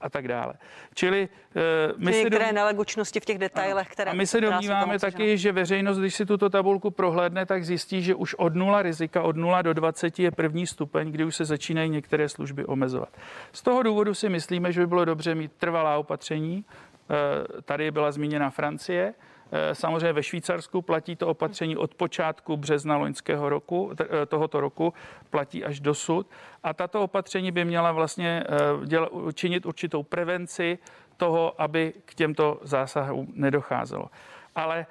[0.00, 0.54] a tak dále.
[0.94, 1.62] Čili uh,
[1.96, 2.54] my si některé dom...
[2.54, 4.10] nelegučnosti v těch detailech, které...
[4.10, 8.14] A my se domníváme taky, že veřejnost, když si tuto tabulku prohlédne, tak zjistí, že
[8.14, 11.90] už od nula rizika, od 0 do 20 je první stupeň, kdy už se začínají
[11.90, 13.08] některé služby omezovat.
[13.52, 16.64] Z toho důvodu si myslíme, že by bylo dobře mít trvalá opatření.
[17.10, 19.14] Eh, tady byla zmíněna Francie.
[19.52, 24.94] Eh, samozřejmě ve Švýcarsku platí to opatření od počátku března loňského roku, eh, tohoto roku,
[25.30, 26.26] platí až dosud.
[26.62, 30.78] A tato opatření by měla vlastně eh, děla, činit určitou prevenci
[31.16, 34.10] toho, aby k těmto zásahům nedocházelo
[34.54, 34.86] ale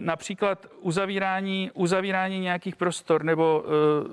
[0.00, 3.64] například uzavírání, uzavírání nějakých prostor, nebo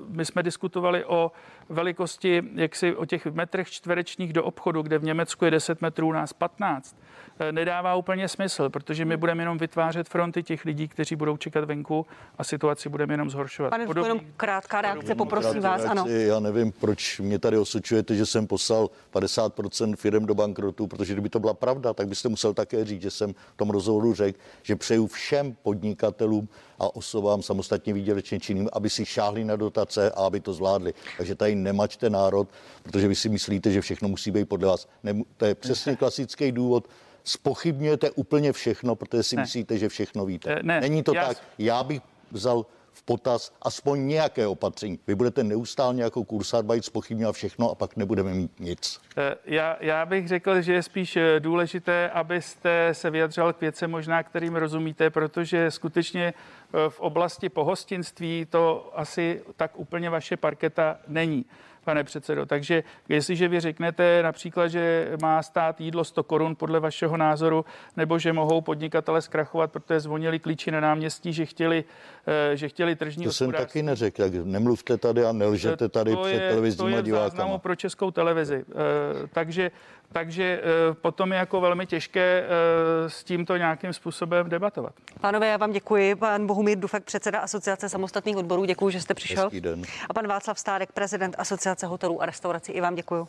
[0.08, 1.32] my jsme diskutovali o
[1.68, 6.08] velikosti, jak si o těch metrech čtverečních do obchodu, kde v Německu je 10 metrů,
[6.08, 6.96] u nás 15.
[7.38, 11.64] Eh, nedává úplně smysl, protože my budeme jenom vytvářet fronty těch lidí, kteří budou čekat
[11.64, 12.06] venku
[12.38, 13.70] a situaci budeme jenom zhoršovat.
[13.70, 15.84] Pane, Podobný, jenom krátká reakce, poprosím vás.
[15.84, 16.04] Ano.
[16.08, 21.28] Já nevím, proč mě tady osočujete, že jsem poslal 50% firm do bankrotu, protože kdyby
[21.28, 24.76] to byla pravda, tak byste musel také říct, že jsem v tom rozhovoru řekl, že
[24.76, 30.40] přeju všem podnikatelům a osobám samostatně výdělečně činným, aby si šáhli na dotace a aby
[30.40, 30.94] to zvládli.
[31.16, 32.48] Takže tady nemačte národ,
[32.82, 34.88] protože vy si myslíte, že všechno musí být podle vás.
[35.02, 36.88] Ne, to je přesně klasický důvod,
[37.26, 39.42] spochybňujete úplně všechno, protože si ne.
[39.42, 40.58] myslíte, že všechno víte.
[40.62, 41.28] Ne, Není to já...
[41.28, 41.42] tak.
[41.58, 44.98] Já bych vzal v potaz aspoň nějaké opatření.
[45.06, 49.00] Vy budete neustále jako kursarbeit spochybňovat všechno a pak nebudeme mít nic.
[49.16, 53.90] Eh, já, já bych řekl, že je spíš eh, důležité, abyste se vyjadřoval k věcem
[53.90, 60.98] možná, kterým rozumíte, protože skutečně eh, v oblasti pohostinství to asi tak úplně vaše parketa
[61.08, 61.44] není
[61.86, 62.46] pane předsedo.
[62.46, 67.64] Takže jestliže vy řeknete například, že má stát jídlo 100 korun podle vašeho názoru,
[67.96, 71.84] nebo že mohou podnikatele zkrachovat, protože zvonili klíči na náměstí, že chtěli,
[72.26, 76.22] eh, že chtěli tržní To jsem taky neřekl, jak nemluvte tady a nelžete tady to
[76.22, 77.48] před televizníma divákama.
[77.48, 78.64] To je pro českou televizi.
[78.66, 79.70] Eh, takže
[80.12, 84.92] takže eh, potom je jako velmi těžké eh, s tímto nějakým způsobem debatovat.
[85.20, 86.14] Pánové, já vám děkuji.
[86.14, 89.44] Pan Bohumír Dufek, předseda Asociace samostatných odborů, děkuji, že jste přišel.
[89.44, 89.82] Hezký den.
[90.08, 93.28] A pan Václav Stárek, prezident Asociace hotelů a restaurací, i vám děkuji.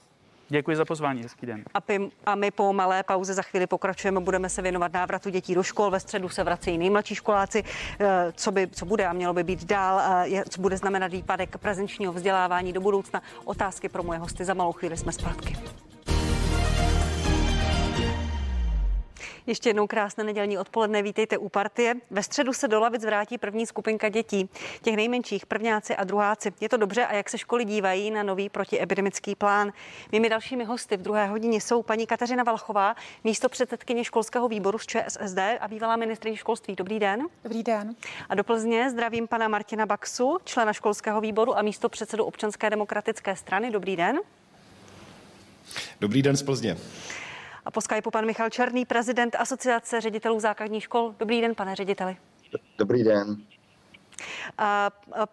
[0.50, 1.64] Děkuji za pozvání, hezký den.
[1.74, 5.56] A, py, a my po malé pauze za chvíli pokračujeme, budeme se věnovat návratu dětí
[5.56, 5.92] do škol.
[5.92, 7.64] Ve středu se vracejí nejmladší školáci.
[8.00, 12.14] Eh, co, by, co bude a mělo by být dál, co bude znamenat výpadek prezenčního
[12.14, 13.22] vzdělávání do budoucna.
[13.46, 15.58] Otázky pro moje hosty za malou chvíli jsme zpátky.
[19.48, 21.96] Ještě jednou krásné nedělní odpoledne, vítejte u partie.
[22.12, 24.50] Ve středu se do lavic vrátí první skupinka dětí,
[24.82, 26.54] těch nejmenších, prvňáci a druháci.
[26.62, 29.74] Je to dobře a jak se školy dívají na nový protiepidemický plán.
[30.12, 34.86] Mými dalšími hosty v druhé hodině jsou paní Kateřina Valchová, místo předsedkyně školského výboru z
[34.86, 36.76] ČSSD a bývalá ministrině školství.
[36.76, 37.22] Dobrý den.
[37.44, 37.96] Dobrý den.
[38.30, 43.36] A do Plzně zdravím pana Martina Baxu, člena školského výboru a místo předsedu občanské demokratické
[43.36, 43.72] strany.
[43.72, 44.20] Dobrý den.
[46.00, 46.78] Dobrý den z Plzně.
[47.68, 51.16] A po Skypeu pan Michal Černý, prezident Asociace ředitelů základních škol.
[51.20, 52.18] Dobrý den, pane řediteli.
[52.78, 53.38] Dobrý den.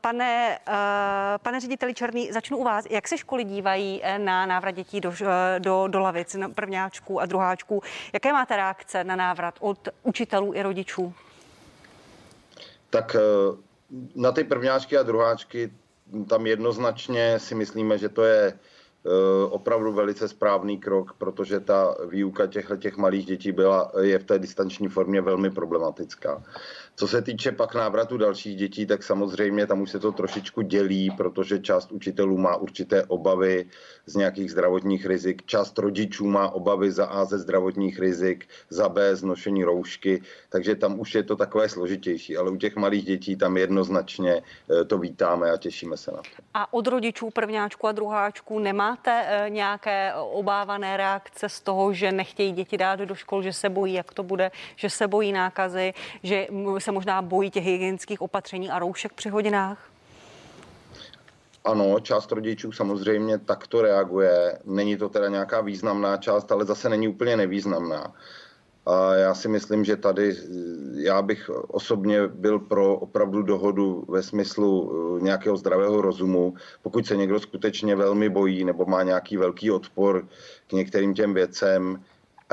[0.01, 0.59] Pane,
[1.43, 2.85] pane řediteli Černý, začnu u vás.
[2.91, 7.21] Jak se školy dívají eh, na návrat dětí do, eh, do, do lavic, na prvňáčků
[7.21, 7.83] a druháčků?
[8.13, 11.15] Jaké máte reakce na návrat od učitelů i rodičů?
[12.91, 13.21] Tak eh,
[14.15, 15.73] na ty prvňáčky a druháčky
[16.29, 18.59] tam jednoznačně si myslíme, že to je
[19.51, 24.39] opravdu velice správný krok, protože ta výuka těchto těch malých dětí byla, je v té
[24.39, 26.43] distanční formě velmi problematická.
[26.97, 31.11] Co se týče pak návratu dalších dětí, tak samozřejmě tam už se to trošičku dělí,
[31.11, 33.67] protože část učitelů má určité obavy
[34.07, 39.17] z nějakých zdravotních rizik, část rodičů má obavy za A ze zdravotních rizik, za B
[39.17, 43.37] z nošení roušky, takže tam už je to takové složitější, ale u těch malých dětí
[43.37, 46.45] tam jednoznačně eh, to vítáme a těšíme se na to.
[46.55, 52.53] A od rodičů prvňáčku a druháčku nemáte eh, nějaké obávané reakce z toho, že nechtějí
[52.53, 56.47] děti dát do škol, že se bojí, jak to bude, že se bojí nákazy, že
[56.85, 59.91] se možná bojí těch hygienických opatření a roušek při hodinách?
[61.65, 64.59] Ano, část rodičů samozřejmě takto reaguje.
[64.65, 68.13] Není to teda nějaká významná část, ale zase není úplně nevýznamná.
[68.87, 70.37] A já si myslím, že tady
[70.95, 76.55] já bych osobně byl pro opravdu dohodu ve smyslu eh, nějakého zdravého rozumu.
[76.83, 80.29] Pokud se někdo skutečně velmi bojí nebo má nějaký velký odpor
[80.67, 82.05] k některým těm věcem,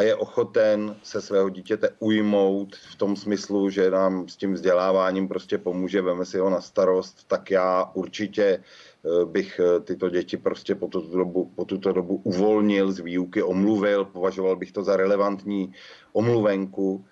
[0.02, 5.28] a je ochoten se svého dítěte ujmout v tom smyslu, že nám s tím vzděláváním
[5.28, 10.38] prostě pomůže, veme si ho na starost, tak já určitě eh, bych eh, tyto děti
[10.38, 14.98] prostě po tuto dobu, po tuto dobu uvolnil z výuky, omluvil, považoval bych to za
[14.98, 15.74] relevantní
[16.14, 17.06] omluvenku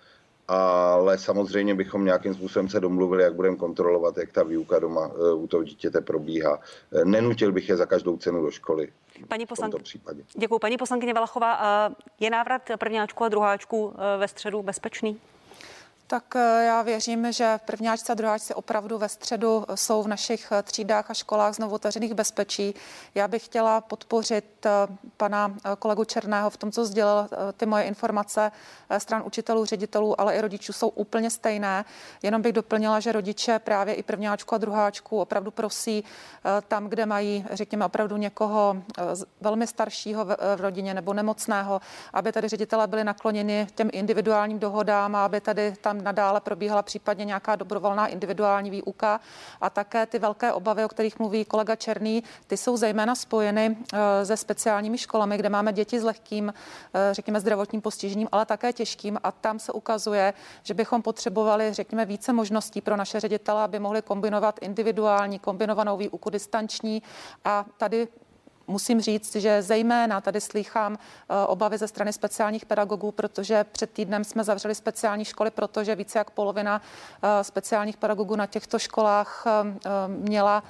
[0.47, 5.34] ale samozřejmě bychom nějakým způsobem se domluvili, jak budeme kontrolovat, jak ta výuka doma eh,
[5.34, 6.60] u toho dítěte probíhá.
[7.04, 8.89] Nenutil bych je za každou cenu do školy.
[9.27, 9.84] Paní poslankyně,
[10.38, 10.60] děkuji.
[10.60, 15.19] Paní poslankyně Valachová, eh, je návrat prvňáčku a druháčku ve středu bezpečný?
[16.11, 20.63] Tak eh, já věřím, že prvňáčci a druháčci opravdu ve středu jsou v našich eh,
[20.63, 22.75] třídách a školách znovu otevřených bezpečí.
[23.15, 24.69] Já bych chtěla podpořit eh,
[25.17, 28.51] pana kolegu Černého v tom, co sdělil ty moje informace
[28.97, 31.85] stran učitelů, ředitelů, ale i rodičů jsou úplně stejné.
[32.23, 36.03] Jenom bych doplnila, že rodiče právě i prvňáčku a druháčku opravdu prosí
[36.67, 38.75] tam, kde mají, řekněme, opravdu někoho
[39.41, 41.81] velmi staršího v rodině nebo nemocného,
[42.13, 47.25] aby tady ředitelé byli nakloněni těm individuálním dohodám a aby tady tam nadále probíhala případně
[47.25, 49.19] nějaká dobrovolná individuální výuka.
[49.62, 54.25] A také ty velké obavy, o kterých mluví kolega Černý, ty jsou zejména spojeny eh,
[54.25, 56.53] se speciálními školami, kde máme děti s lehkým,
[56.93, 59.17] eh, řekněme, zdravotním postižením, ale také těžkým.
[59.23, 60.33] A tam se ukazuje,
[60.63, 66.29] že bychom potřebovali, řekněme, více možností pro naše ředitele, aby mohli kombinovat individuální, kombinovanou výuku
[66.29, 67.03] distanční.
[67.45, 68.07] A tady
[68.69, 70.97] musím říct, že zejména tady slýchám
[71.47, 76.29] obavy ze strany speciálních pedagogů, protože před týdnem jsme zavřeli speciální školy, protože více jak
[76.29, 76.82] polovina
[77.41, 79.45] speciálních pedagogů na těchto školách
[80.08, 80.63] měla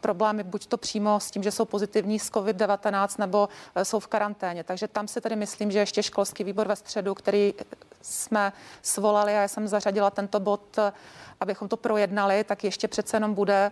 [0.00, 3.48] problémy buď to přímo s tím, že jsou pozitivní z COVID-19 nebo
[3.82, 4.64] jsou v karanténě.
[4.64, 7.54] Takže tam si tedy myslím, že ještě školský výbor ve středu, který
[8.04, 10.78] jsme svolali a já jsem zařadila tento bod,
[11.40, 13.70] abychom to projednali, tak ještě přece jenom bude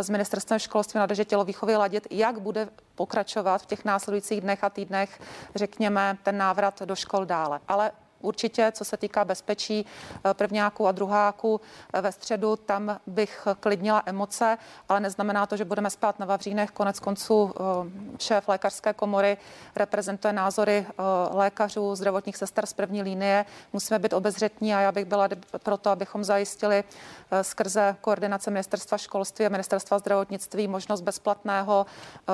[0.00, 4.70] s eh, ministerstvem školství na tělovýchovy ladit, jak bude pokračovat v těch následujících dnech a
[4.70, 5.20] týdnech,
[5.54, 7.60] řekněme, ten návrat do škol dále.
[7.68, 9.86] Ale Určitě, co se týká bezpečí
[10.24, 11.60] eh, prvňáků a druháků
[11.92, 14.58] eh, ve středu, tam bych klidnila emoce,
[14.88, 16.70] ale neznamená to, že budeme spát na Vavřínech.
[16.70, 19.36] Konec konců eh, šéf lékařské komory
[19.76, 20.86] reprezentuje názory
[21.30, 23.44] lékařů, zdravotních sester z první linie.
[23.72, 25.28] Musíme být obezřetní a já bych byla
[25.62, 26.84] proto, abychom zajistili
[27.42, 31.86] skrze koordinace ministerstva školství a ministerstva zdravotnictví možnost bezplatného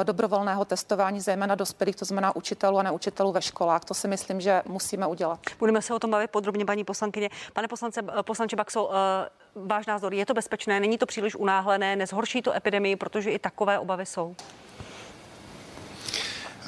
[0.02, 3.84] dobrovolného testování, zejména dospělých, to znamená učitelů a neučitelů ve školách.
[3.84, 5.40] To si myslím, že musíme udělat.
[5.58, 7.30] Budeme Budeme se o tom bavit podrobně, paní poslankyně.
[7.52, 12.42] Pane poslance, poslanče Baxo, eh, váš názor, je to bezpečné, není to příliš unáhlené, nezhorší
[12.42, 14.36] to epidemii, protože i takové obavy jsou?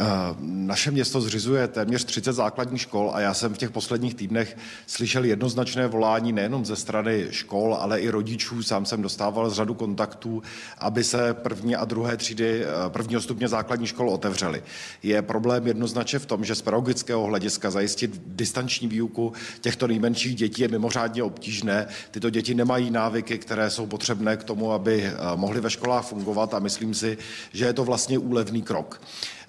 [0.00, 4.56] Eh, naše město zřizuje téměř 30 základních škol a já jsem v těch posledních týdnech
[4.86, 8.62] slyšel jednoznačné volání nejenom ze strany škol, ale i rodičů.
[8.62, 10.42] Sám jsem dostával z řadu kontaktů,
[10.78, 14.62] aby se první a druhé třídy eh, prvního stupně základní škol otevřely.
[15.02, 20.62] Je problém jednoznačně v tom, že z pedagogického hlediska zajistit distanční výuku těchto nejmenších dětí
[20.62, 21.86] je mimořádně obtížné.
[22.10, 26.54] Tyto děti nemají návyky, které jsou potřebné k tomu, aby eh, mohly ve školách fungovat
[26.54, 27.18] a myslím si,
[27.52, 29.00] že je to vlastně úlevný krok.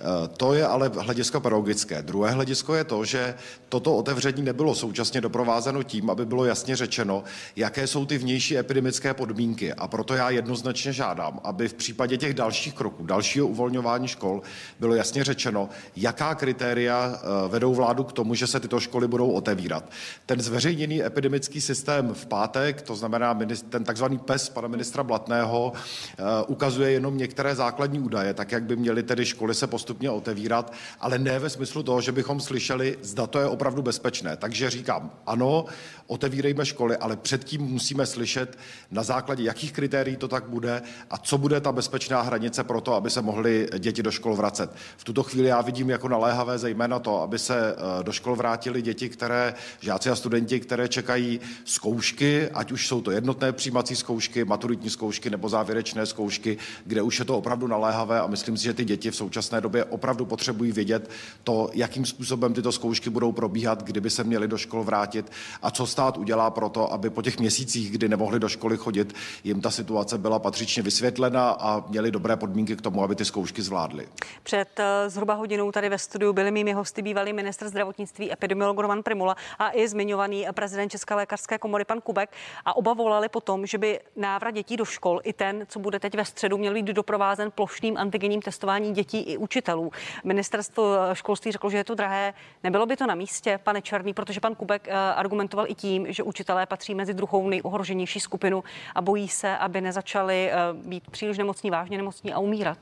[0.02, 2.02] Eh, to je ale hledisko pedagogické.
[2.02, 3.36] Druhé hledisko je to, že
[3.70, 7.24] toto otevření nebylo současně doprovázeno tím, aby bylo jasně řečeno,
[7.56, 9.74] jaké jsou ty vnější epidemické podmínky.
[9.74, 14.42] A proto já jednoznačně žádám, aby v případě těch dalších kroků, dalšího uvolňování škol,
[14.80, 19.32] bylo jasně řečeno, jaká kritéria eh, vedou vládu k tomu, že se tyto školy budou
[19.32, 19.92] otevírat.
[20.26, 26.24] Ten zveřejněný epidemický systém v pátek, to znamená ten takzvaný PES pana ministra Blatného, eh,
[26.48, 30.74] ukazuje jenom některé základní údaje, tak jak by měly tedy školy se postupovat postupně otevírat,
[31.00, 34.38] ale ne ve smyslu toho, že bychom slyšeli, zda to je opravdu bezpečné.
[34.38, 35.66] Takže říkám, ano,
[36.08, 38.58] otevírejme školy, ale předtím musíme slyšet,
[38.92, 42.94] na základě jakých kritérií to tak bude a co bude ta bezpečná hranice pro to,
[42.94, 44.72] aby se mohly děti do škol vracet.
[44.98, 48.82] V tuto chvíli já vidím jako naléhavé zejména to, aby se eh, do škol vrátili
[48.82, 54.46] děti, které, žáci a studenti, které čekají zkoušky, ať už jsou to jednotné přijímací zkoušky,
[54.46, 58.74] maturitní zkoušky nebo závěrečné zkoušky, kde už je to opravdu naléhavé a myslím si, že
[58.74, 61.10] ty děti v současné době opravdu potřebují vědět
[61.44, 65.88] to, jakým způsobem tyto zkoušky budou probíhat, kdyby se měli do škol vrátit a co
[65.88, 69.72] stát udělá pro to, aby po těch měsících, kdy nemohli do školy chodit, jim ta
[69.72, 74.08] situace byla patřičně vysvětlena a měli dobré podmínky k tomu, aby ty zkoušky zvládli.
[74.44, 79.04] Před eh, zhruba hodinou tady ve studiu byli mými hosty bývalý ministr zdravotnictví epidemiolog Roman
[79.04, 82.30] Primula a i zmiňovaný prezident České lékařské komory pan Kubek
[82.66, 86.16] a oba volali potom, že by návrat dětí do škol i ten, co bude teď
[86.16, 89.92] ve středu, měl být doprovázen plošným antigenním testováním dětí i učitelů učitelů.
[90.24, 92.34] Ministerstvo školství řeklo, že je to drahé.
[92.64, 96.24] Nebylo by to na místě, pane Černý, protože pan Kubek eh, argumentoval i tím, že
[96.24, 98.64] učitelé patří mezi druhou nejohroženější skupinu
[98.96, 102.78] a bojí se, aby nezačali eh, být příliš nemocní, vážně nemocní a umírat.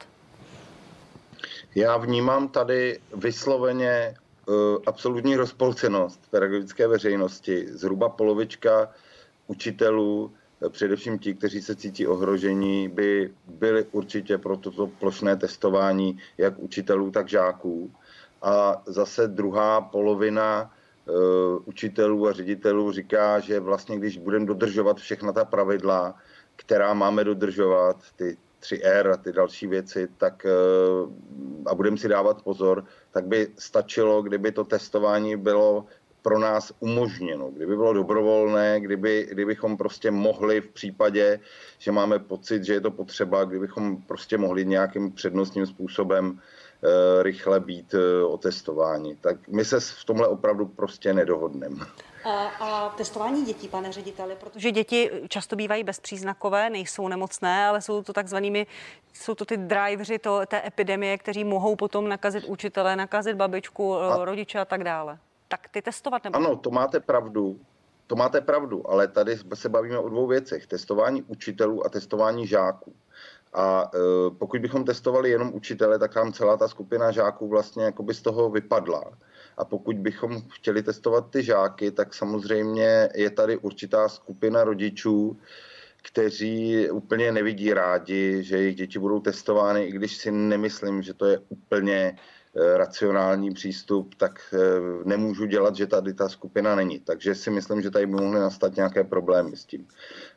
[1.75, 7.67] Já vnímám tady vysloveně uh, absolutní rozpolcenost pedagogické veřejnosti.
[7.71, 8.89] Zhruba polovička
[9.47, 10.31] učitelů
[10.69, 17.11] především ti, kteří se cítí ohrožení, by byli určitě pro toto plošné testování jak učitelů,
[17.11, 17.91] tak žáků.
[18.41, 20.73] A zase druhá polovina
[21.05, 21.15] uh,
[21.65, 26.15] učitelů a ředitelů říká, že vlastně když budeme dodržovat všechna ta pravidla,
[26.55, 30.45] která máme dodržovat, ty 3R a ty další věci, tak
[31.03, 31.11] uh,
[31.65, 35.85] a budeme si dávat pozor, tak by stačilo, kdyby to testování bylo
[36.21, 41.39] pro nás umožněno, kdyby bylo dobrovolné, kdyby, kdybychom prostě mohli v případě,
[41.77, 47.59] že máme pocit, že je to potřeba, kdybychom prostě mohli nějakým přednostním způsobem e, rychle
[47.59, 49.15] být e, otestováni.
[49.15, 51.85] Tak my se v tomhle opravdu prostě nedohodneme.
[52.23, 58.03] A, a testování dětí, pane řediteli, protože děti často bývají bezpříznakové, nejsou nemocné, ale jsou
[58.03, 58.67] to takzvanými,
[59.13, 64.25] jsou to ty driveři to, té epidemie, kteří mohou potom nakazit učitele, nakazit babičku, a...
[64.25, 66.37] rodiče a tak dále tak ty testovat nebo?
[66.37, 67.59] Ano, to máte pravdu.
[68.07, 70.67] To máte pravdu, ale tady se bavíme o dvou věcech.
[70.67, 72.93] Testování učitelů a testování žáků.
[73.53, 73.97] A e,
[74.29, 78.49] pokud bychom testovali jenom učitele, tak tam celá ta skupina žáků vlastně jakoby z toho
[78.49, 79.03] vypadla.
[79.57, 85.37] A pokud bychom chtěli testovat ty žáky, tak samozřejmě je tady určitá skupina rodičů,
[86.01, 91.25] kteří úplně nevidí rádi, že jejich děti budou testovány, i když si nemyslím, že to
[91.25, 92.17] je úplně
[92.55, 94.57] racionální přístup, tak eh,
[95.05, 96.99] nemůžu dělat, že tady ta skupina není.
[96.99, 99.87] Takže si myslím, že tady by mohly nastat nějaké problémy s tím.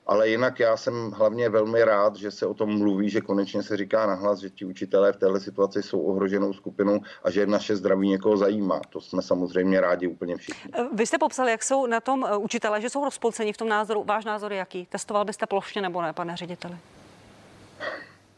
[0.06, 3.76] Ale jinak já jsem hlavně velmi rád, že se o tom mluví, že konečně se
[3.76, 8.08] říká nahlas, že ti učitelé v této situaci jsou ohroženou skupinou a že naše zdraví
[8.08, 8.80] někoho zajímá.
[8.90, 10.70] To jsme samozřejmě rádi úplně všichni.
[10.74, 14.04] Eh, vy jste popsali, jak jsou na tom učitelé, že jsou rozpolceni v tom názoru.
[14.04, 14.86] Váš názor je jaký?
[14.86, 16.76] Testoval byste plošně nebo ne, pane řediteli?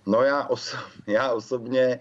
[0.06, 2.00] No já, oso- já osobně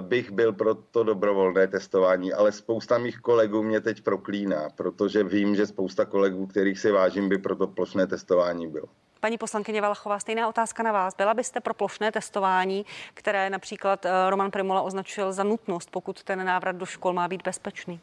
[0.00, 5.56] bych byl pro to dobrovolné testování, ale spousta mých kolegů mě teď proklíná, protože vím,
[5.56, 8.86] že spousta kolegů, kterých si vážím, by pro to plošné testování bylo.
[9.20, 11.14] Paní poslankyně Valachová, stejná otázka na vás.
[11.14, 16.44] Byla byste pro plošné testování, které například eh, Roman Primula označil za nutnost, pokud ten
[16.44, 18.00] návrat do škol má být bezpečný?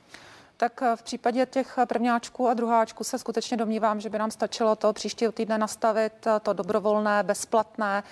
[0.64, 4.76] Tak eh, v případě těch prvňáčků a druháčků se skutečně domnívám, že by nám stačilo
[4.76, 8.04] to příštího týdne nastavit to dobrovolné, bezplatné,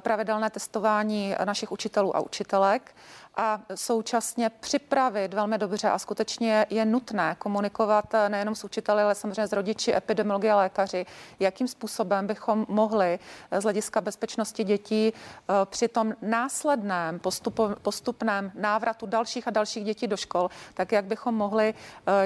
[0.00, 2.94] pravidelné testování našich učitelů a učitelek
[3.36, 5.90] a současně připravit velmi dobře.
[5.90, 10.56] A skutečně je nutné komunikovat eh, nejenom s učiteli, ale samozřejmě s rodiči, epidemiologi a
[10.56, 11.06] lékaři,
[11.40, 13.18] jakým způsobem bychom mohli
[13.50, 19.84] eh, z hlediska bezpečnosti dětí eh, při tom následném postupu, postupném návratu dalších a dalších
[19.84, 21.74] dětí do škol, tak jak bychom mohli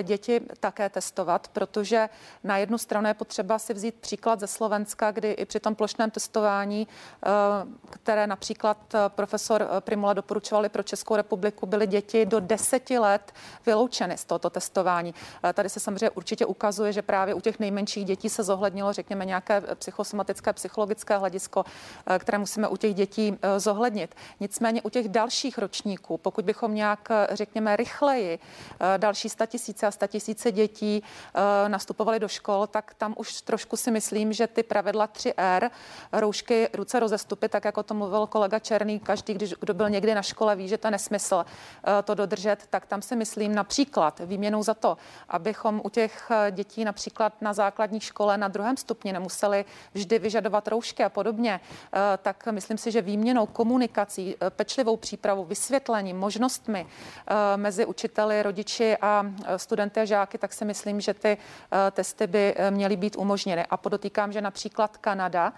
[0.02, 2.08] děti také testovat, protože
[2.44, 6.11] na jednu stranu je potřeba si vzít příklad ze Slovenska, kdy i při tom plošném
[6.11, 6.88] testování,
[7.90, 13.32] které například profesor Primula doporučovali pro Českou Českou republiku byly děti do deseti let
[13.66, 15.14] vyloučeny z tohoto testování.
[15.44, 19.24] Eh, tady se samozřejmě určitě ukazuje, že právě u těch nejmenších dětí se zohlednilo, řekněme,
[19.24, 21.64] nějaké psychosomatické, psychologické hledisko,
[22.07, 24.14] eh, které musíme u těch dětí eh, zohlednit.
[24.40, 28.38] Nicméně u těch dalších ročníků, pokud bychom nějak, řekněme, rychleji
[28.96, 31.03] další statisíce a statisíce dětí
[31.68, 35.70] nastupovali do škol, tak tam už trošku si myslím, že ty pravidla 3R,
[36.12, 40.22] roušky, ruce rozestupy, tak jako to mluvil kolega Černý, každý, když, kdo byl někdy na
[40.22, 44.97] škole, ví, že nesmysl eh, to dodržet, tak tam si myslím například výměnou za to,
[45.28, 49.64] abychom u těch eh, dětí například na základní škole na druhém stupni nemuseli
[49.95, 51.61] vždy vyžadovat roušky a podobně,
[51.93, 56.86] eh, tak myslím si, že výměnou komunikací, pečlivou přípravou, vysvětlením, možnostmi
[57.57, 59.26] mezi učiteli, rodiči a
[59.57, 61.38] studenty a žáky, tak si myslím, že ty
[61.93, 63.66] testy by měly být umožněny.
[63.70, 65.53] A podotýkám, že například Kanada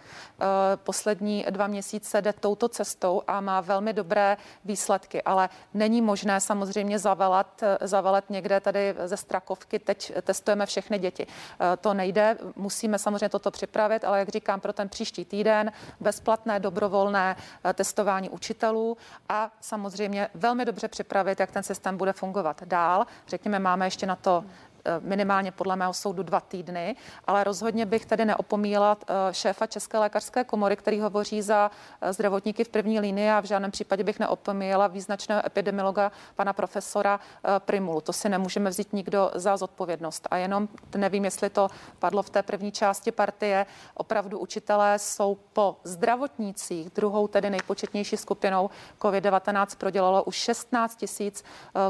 [0.76, 6.98] poslední dva měsíce jde touto cestou a má velmi dobré výsledky ale není možné samozřejmě
[6.98, 11.26] zavalat, zavalat někde tady ze Strakovky, teď testujeme všechny děti.
[11.26, 16.60] E, to nejde, musíme samozřejmě toto připravit, ale jak říkám, pro ten příští týden bezplatné,
[16.60, 18.96] dobrovolné e, testování učitelů
[19.28, 23.06] a samozřejmě velmi dobře připravit, jak ten systém bude fungovat dál.
[23.28, 28.06] Řekněme, máme ještě na to Eh, minimálně podle mého soudu dva týdny, ale rozhodně bych
[28.06, 31.70] tedy neopomíla eh, šéfa České lékařské komory, který hovoří za
[32.00, 37.20] eh, zdravotníky v první linii a v žádném případě bych neopomíla význačného epidemiologa pana profesora
[37.58, 38.00] Primulu.
[38.00, 40.28] To si nemůžeme vzít nikdo za zodpovědnost.
[40.30, 41.68] A jenom nevím, jestli to
[41.98, 43.66] padlo v té první části partie.
[43.94, 48.70] Opravdu učitelé jsou po zdravotnících, druhou tedy nejpočetnější skupinou
[49.00, 51.44] COVID-19 prodělalo už 16 tisíc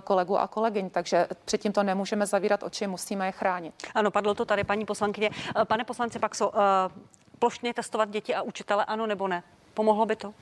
[0.05, 3.75] kolegů a kolegyň, takže předtím to nemůžeme zavírat oči rodiči, musíme je chránit.
[3.95, 5.31] Ano, padlo to tady, paní poslankyně.
[5.31, 6.91] Eh, pane poslanci Paxo, eh,
[7.39, 9.43] plošně testovat děti a učitele, ano nebo ne?
[9.75, 10.35] Pomohlo by to?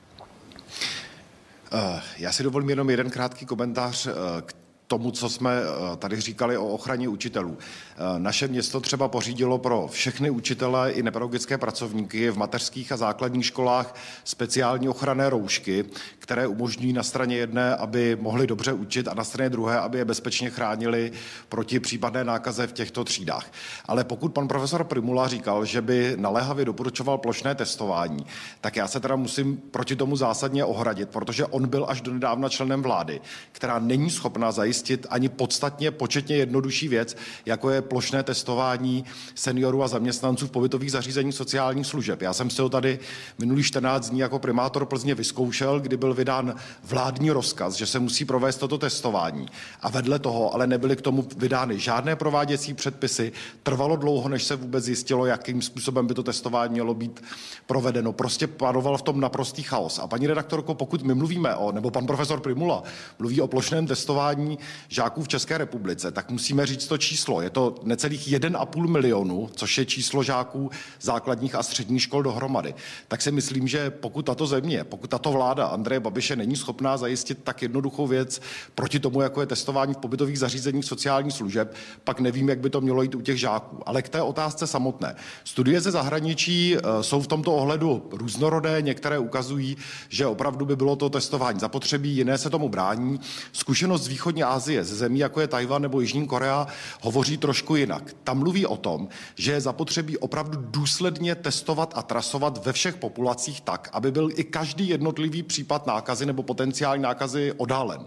[1.73, 4.07] Eh, já si dovolím jenom jeden krátký komentář
[4.45, 4.53] k
[4.91, 7.57] tomu, co jsme eh, tady říkali o ochraně učitelů.
[7.57, 13.45] Eh, naše město třeba pořídilo pro všechny učitele i nepedagogické pracovníky v mateřských a základních
[13.45, 15.85] školách speciální ochranné roušky,
[16.19, 20.05] které umožňují na straně jedné, aby mohli dobře učit a na straně druhé, aby je
[20.05, 21.11] bezpečně chránili
[21.49, 23.47] proti případné nákaze v těchto třídách.
[23.85, 28.25] Ale pokud pan profesor Primula říkal, že by naléhavě doporučoval plošné testování,
[28.61, 32.49] tak já se teda musím proti tomu zásadně ohradit, protože on byl až do nedávna
[32.49, 33.21] členem vlády,
[33.51, 37.15] která není schopna zajistit zajistit ani podstatně početně jednodušší věc,
[37.45, 39.05] jako je plošné testování
[39.35, 42.21] seniorů a zaměstnanců v pobytových zařízeních sociálních služeb.
[42.21, 42.99] Já jsem si ho tady
[43.39, 48.25] minulý 14 dní jako primátor Plzně vyzkoušel, kdy byl vydán vládní rozkaz, že se musí
[48.25, 49.45] provést toto testování.
[49.81, 53.31] A vedle toho ale nebyly k tomu vydány žádné prováděcí předpisy.
[53.63, 57.21] Trvalo dlouho, než se vůbec zjistilo, jakým způsobem by to testování mělo být
[57.65, 58.13] provedeno.
[58.13, 59.99] Prostě panoval v tom naprostý chaos.
[59.99, 62.83] A paní redaktorko, pokud my mluvíme o, nebo pan profesor Primula
[63.19, 64.59] mluví o plošném testování
[64.89, 67.41] žáků v České republice, tak musíme říct to číslo.
[67.41, 72.75] Je to necelých 1,5 milionu, což je číslo žáků základních a středních škol dohromady.
[73.07, 77.37] Tak si myslím, že pokud tato země, pokud tato vláda Andreje Babiše není schopná zajistit
[77.43, 78.41] tak jednoduchou věc
[78.75, 82.81] proti tomu, jako je testování v pobytových zařízeních sociálních služeb, pak nevím, jak by to
[82.81, 83.79] mělo jít u těch žáků.
[83.85, 85.15] Ale k té otázce samotné.
[85.43, 89.77] Studie ze zahraničí eh, jsou v tomto ohledu různorodé, některé ukazují,
[90.09, 93.19] že opravdu by bylo to testování zapotřebí, jiné se tomu brání.
[93.51, 96.67] Zkušenost z východní Asie, ze zemí jako je Tajvan nebo Jižní Korea,
[97.01, 98.15] hovoří trošku jinak.
[98.23, 103.61] Tam mluví o tom, že je zapotřebí opravdu důsledně testovat a trasovat ve všech populacích
[103.61, 108.05] tak, aby byl i každý jednotlivý případ nákazy nebo potenciální nákazy odhalen.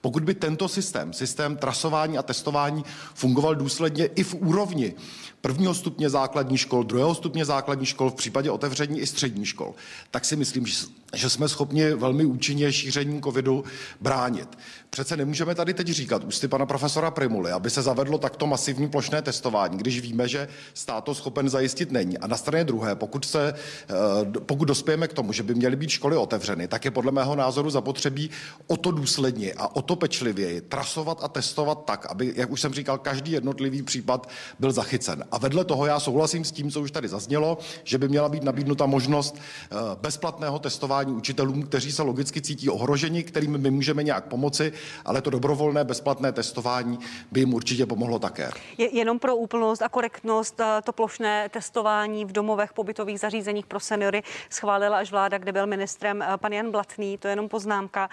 [0.00, 2.84] Pokud by tento systém, systém trasování a testování
[3.14, 4.94] fungoval důsledně i v úrovni
[5.40, 9.74] prvního stupně základní škol, druhého stupně základní škol, v případě otevření i střední škol,
[10.10, 10.66] tak si myslím,
[11.14, 13.64] že jsme schopni velmi účinně šíření covidu
[14.00, 14.58] bránit.
[14.96, 19.22] Přece nemůžeme tady teď říkat ústy pana profesora Primuly, aby se zavedlo takto masivní plošné
[19.22, 22.18] testování, když víme, že stát to schopen zajistit není.
[22.18, 23.94] A na straně druhé, pokud, se, eh,
[24.40, 27.70] pokud dospějeme k tomu, že by měly být školy otevřeny, tak je podle mého názoru
[27.70, 28.30] zapotřebí
[28.66, 32.74] o to důsledně a o to pečlivěji trasovat a testovat tak, aby, jak už jsem
[32.74, 34.28] říkal, každý jednotlivý případ
[34.58, 35.24] byl zachycen.
[35.32, 38.42] A vedle toho já souhlasím s tím, co už tady zaznělo, že by měla být
[38.42, 44.24] nabídnuta možnost eh, bezplatného testování učitelům, kteří se logicky cítí ohroženi, kterým my můžeme nějak
[44.24, 44.72] pomoci,
[45.04, 46.98] ale to dobrovolné bezplatné testování
[47.32, 48.50] by jim určitě pomohlo také.
[48.78, 53.80] Je, jenom pro úplnost a korektnost eh, to plošné testování v domovech, pobytových zařízeních pro
[53.80, 58.08] seniory schválila až vláda, kde byl ministrem eh, pan Jan Blatný, to je jenom poznámka.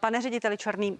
[0.00, 0.98] Pane řediteli Černý,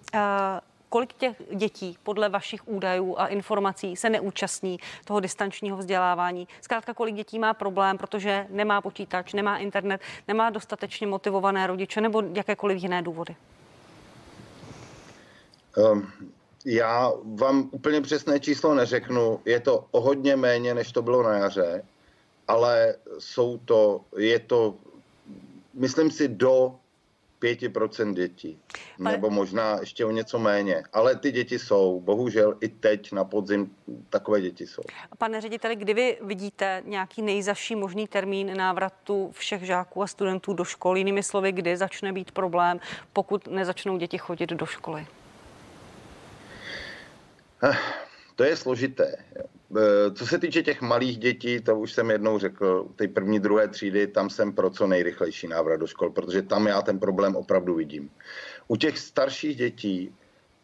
[0.95, 6.47] kolik těch dětí podle vašich údajů a informací se neúčastní toho distančního vzdělávání?
[6.61, 12.23] Zkrátka, kolik dětí má problém, protože nemá počítač, nemá internet, nemá dostatečně motivované rodiče nebo
[12.33, 13.35] jakékoliv jiné důvody?
[15.77, 16.11] Um,
[16.65, 19.39] já vám úplně přesné číslo neřeknu.
[19.45, 21.85] Je to o hodně méně, než to bylo na jaře,
[22.47, 24.75] ale jsou to, je to,
[25.73, 26.75] myslím si, do
[27.41, 28.59] 5% dětí,
[28.99, 29.11] Ale...
[29.11, 30.83] nebo možná ještě o něco méně.
[30.93, 33.75] Ale ty děti jsou, bohužel i teď na podzim
[34.09, 34.81] takové děti jsou.
[35.17, 40.63] Pane řediteli, kdy vy vidíte nějaký nejzaší možný termín návratu všech žáků a studentů do
[40.63, 40.99] školy?
[40.99, 42.79] Jinými slovy, kdy začne být problém,
[43.13, 45.07] pokud nezačnou děti chodit do školy?
[47.63, 47.77] Eh,
[48.35, 49.15] to je složité.
[49.77, 53.67] Eh, co se týče těch malých dětí, to už jsem jednou řekl, ty první, druhé
[53.67, 57.75] třídy, tam jsem pro co nejrychlejší návrat do škol, protože tam já ten problém opravdu
[57.75, 58.09] vidím.
[58.67, 60.15] U těch starších dětí,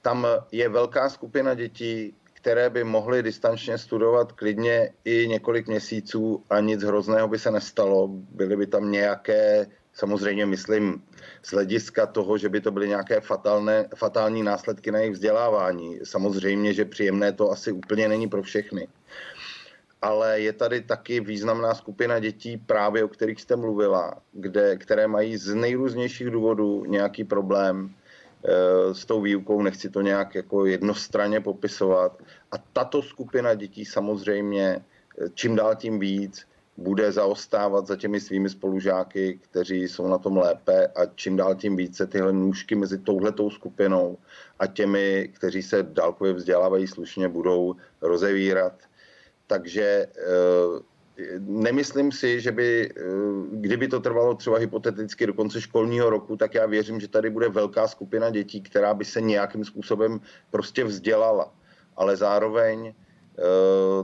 [0.01, 6.59] tam je velká skupina dětí, které by mohly distančně studovat klidně i několik měsíců a
[6.59, 8.07] nic hrozného by se nestalo.
[8.07, 11.03] Byly by tam nějaké Samozřejmě myslím
[11.43, 15.99] z hlediska toho, že by to byly nějaké fatálné, fatální následky na jejich vzdělávání.
[16.03, 18.87] Samozřejmě, že příjemné to asi úplně není pro všechny.
[20.01, 25.37] Ale je tady taky významná skupina dětí, právě o kterých jste mluvila, kde, které mají
[25.37, 32.21] z nejrůznějších důvodů nějaký problém e, s tou výukou, nechci to nějak jako jednostranně popisovat.
[32.51, 36.50] A tato skupina dětí samozřejmě eh, čím dál tím víc
[36.81, 41.75] bude zaostávat za těmi svými spolužáky, kteří jsou na tom lépe a čím dál tím
[41.75, 44.17] více tyhle nůžky mezi touhletou skupinou
[44.59, 48.73] a těmi, kteří se dálkově vzdělávají slušně, budou rozevírat.
[49.47, 50.91] Takže eh,
[51.39, 53.01] nemyslím si, že by, eh,
[53.51, 57.49] kdyby to trvalo třeba hypoteticky do konce školního roku, tak já věřím, že tady bude
[57.49, 61.53] velká skupina dětí, která by se nějakým způsobem prostě vzdělala.
[61.95, 62.93] Ale zároveň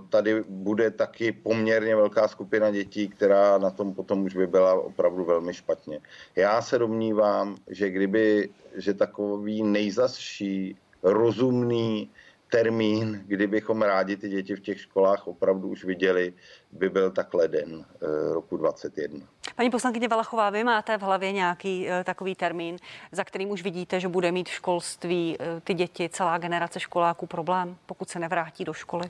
[0.10, 5.26] tady bude taky poměrně velká skupina dětí, která na tom potom už by byla opravdu
[5.26, 6.00] velmi špatně.
[6.36, 12.10] Já se domnívám, že kdyby, že takový nejzasší, rozumný
[12.52, 16.34] termín, kdybychom rádi ty děti v těch školách opravdu už viděli,
[16.72, 19.28] by byl tak leden eh, roku 2021.
[19.56, 22.78] Paní poslankyně Valachová, vy máte v hlavě nějaký uh, takový termín,
[23.12, 27.26] za kterým už vidíte, že bude mít v školství uh, ty děti, celá generace školáků
[27.26, 29.10] problém, pokud se nevrátí do školy?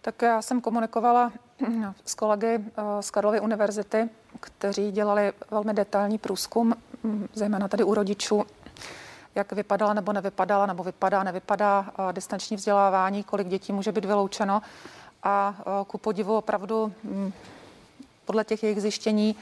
[0.00, 1.32] Tak já jsem komunikovala
[2.04, 2.58] s kolegy
[3.00, 4.08] z Karlovy univerzity,
[4.40, 6.74] kteří dělali velmi detailní průzkum,
[7.04, 8.44] hm, zejména tady u rodičů
[9.34, 14.62] jak vypadala nebo nevypadala, nebo vypadá, nevypadá distanční vzdělávání, kolik dětí může být vyloučeno.
[15.22, 15.54] A
[15.86, 17.32] ku podivu opravdu mm,
[18.24, 19.36] podle těch jejich zjištění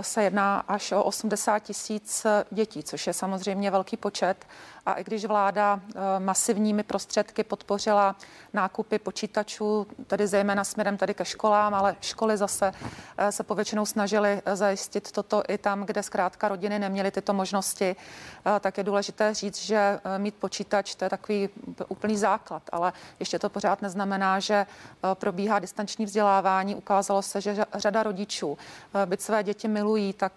[0.00, 4.46] se jedná až o 80 tisíc dětí, což je samozřejmě velký počet.
[4.86, 5.80] A i když vláda
[6.18, 8.16] masivními prostředky podpořila
[8.52, 12.72] nákupy počítačů, tedy zejména směrem tady ke školám, ale školy zase
[13.30, 17.96] se povětšinou snažily zajistit toto i tam, kde zkrátka rodiny neměly tyto možnosti,
[18.60, 21.48] tak je důležité říct, že mít počítač to je takový
[21.88, 24.66] úplný základ, ale ještě to pořád neznamená, že
[25.14, 26.74] probíhá distanční vzdělávání.
[26.74, 28.58] Ukázalo se, že řada rodičů,
[29.06, 30.32] byť své děti milují, tak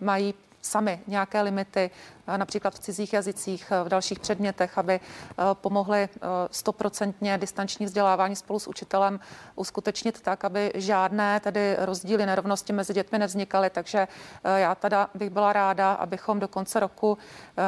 [0.00, 0.34] mají
[0.64, 1.90] sami nějaké limity,
[2.26, 6.08] eh, například v cizích jazycích, eh, v dalších předmětech, aby eh, pomohli
[6.50, 9.20] stoprocentně distanční vzdělávání spolu s učitelem
[9.54, 13.70] uskutečnit tak, aby žádné tedy rozdíly, nerovnosti mezi dětmi nevznikaly.
[13.70, 14.08] Takže
[14.56, 17.18] já teda bych byla ráda, abychom do konce roku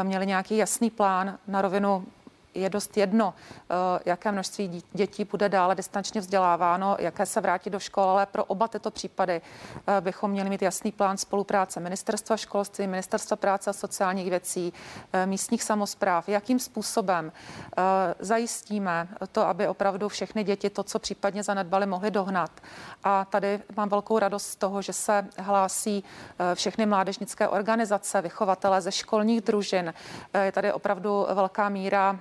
[0.03, 2.07] měli nějaký jasný plán na rovinu
[2.57, 7.79] je dost jedno, eh, jaké množství dětí bude dále distančně vzděláváno, jaké se vrátí do
[7.79, 9.41] škol, ale pro oba tyto případy
[9.87, 14.73] eh, bychom měli mít jasný plán spolupráce Ministerstva školství, Ministerstva práce a sociálních věcí,
[15.13, 17.33] eh, místních samozpráv, jakým způsobem
[18.19, 22.51] zajistíme to, aby opravdu všechny děti to, co případně zanedbali, mohly dohnat.
[23.05, 26.05] A tady mám velkou radost z toho, že se hlásí
[26.55, 29.95] všechny mládežnické organizace, vychovatele ze školních družin.
[30.45, 32.19] Je tady opravdu velká míra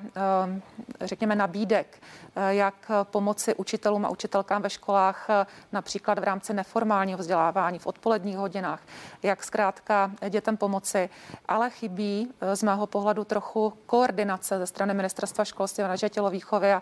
[1.02, 2.02] řekněme, nabídek,
[2.36, 7.88] eh, jak pomoci učitelům a učitelkám ve školách, eh, například v rámci neformálního vzdělávání v
[7.88, 8.82] odpoledních hodinách,
[9.24, 11.10] jak zkrátka dětem pomoci,
[11.48, 16.82] ale chybí z mého pohledu trochu koordinace ze strany Ministerstva školství a tělovýchovy a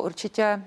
[0.00, 0.62] určitě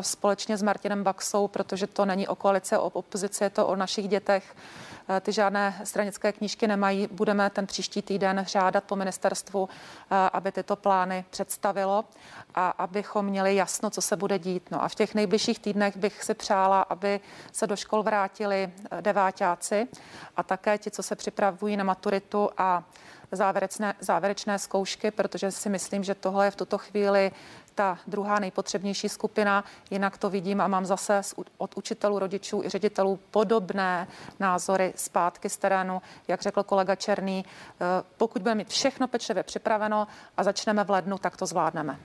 [0.00, 4.08] společně s Martinem Baxou, protože to není o koalici, o opozici, je to o našich
[4.08, 4.54] dětech,
[4.91, 7.08] Eh, ty žádné stranické knížky nemají.
[7.12, 12.04] Budeme ten příští týden žádat po ministerstvu, eh, aby tyto plány představilo
[12.54, 14.70] a abychom měli jasno, co se bude dít.
[14.70, 17.20] No a v těch nejbližších týdnech bych si přála, aby
[17.52, 19.88] se do škol vrátili eh, deváťáci
[20.36, 22.84] a také ti, co se připravují na maturitu a
[23.32, 27.32] závěrečné, závěrečné zkoušky, protože si myslím, že tohle je v tuto chvíli
[27.74, 29.64] ta druhá nejpotřebnější skupina.
[29.90, 31.20] Jinak to vidím a mám zase
[31.58, 34.08] od učitelů, rodičů i ředitelů podobné
[34.40, 36.02] názory zpátky z terénu.
[36.28, 37.84] Jak řekl kolega Černý, eh,
[38.16, 40.06] pokud budeme mít všechno pečlivě připraveno
[40.36, 41.98] a začneme v lednu, tak to zvládneme.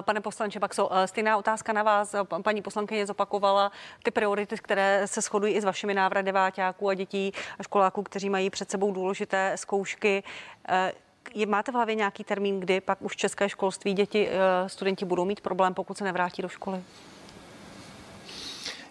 [0.00, 2.14] Pane poslanče Baxo, stejná otázka na vás.
[2.42, 7.32] Paní poslankyně zopakovala ty priority, které se shodují i s vašimi návrhy deváťáků a dětí
[7.58, 10.22] a školáků, kteří mají před sebou důležité zkoušky.
[11.34, 15.24] Je, máte v hlavě nějaký termín, kdy pak už české školství děti, e, studenti budou
[15.24, 16.82] mít problém, pokud se nevrátí do školy?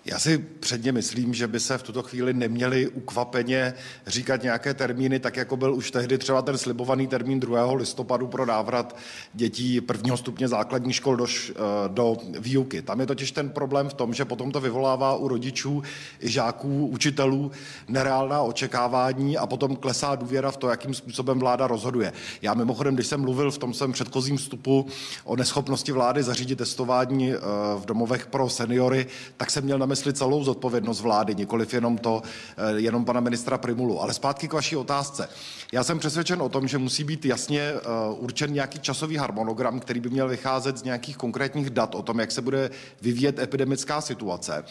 [0.05, 3.73] Já si předně myslím, že by se v tuto chvíli neměli ukvapeně
[4.07, 7.73] říkat nějaké termíny, tak jako byl už tehdy třeba ten slibovaný termín 2.
[7.73, 8.95] listopadu pro návrat
[9.33, 11.53] dětí prvního stupně základní škol do, eh,
[11.87, 12.81] do výuky.
[12.81, 15.83] Tam je totiž ten problém v tom, že potom to vyvolává u rodičů
[16.19, 17.51] i žáků, učitelů
[17.87, 22.13] nereálná očekávání a potom klesá důvěra v to, jakým způsobem vláda rozhoduje.
[22.41, 24.85] Já mimochodem, když jsem mluvil v tom svém předchozím vstupu
[25.23, 27.37] o neschopnosti vlády zařídit testování eh,
[27.77, 32.21] v domovech pro seniory, tak jsem měl na mysli celou zodpovědnost vlády, nikoliv jenom to,
[32.57, 34.01] eh, jenom pana ministra Primulu.
[34.01, 35.29] Ale zpátky k vaší otázce.
[35.71, 37.79] Já jsem přesvědčen o tom, že musí být jasně eh,
[38.17, 42.31] určen nějaký časový harmonogram, který by měl vycházet z nějakých konkrétních dat o tom, jak
[42.31, 42.69] se bude
[43.01, 44.63] vyvíjet epidemická situace.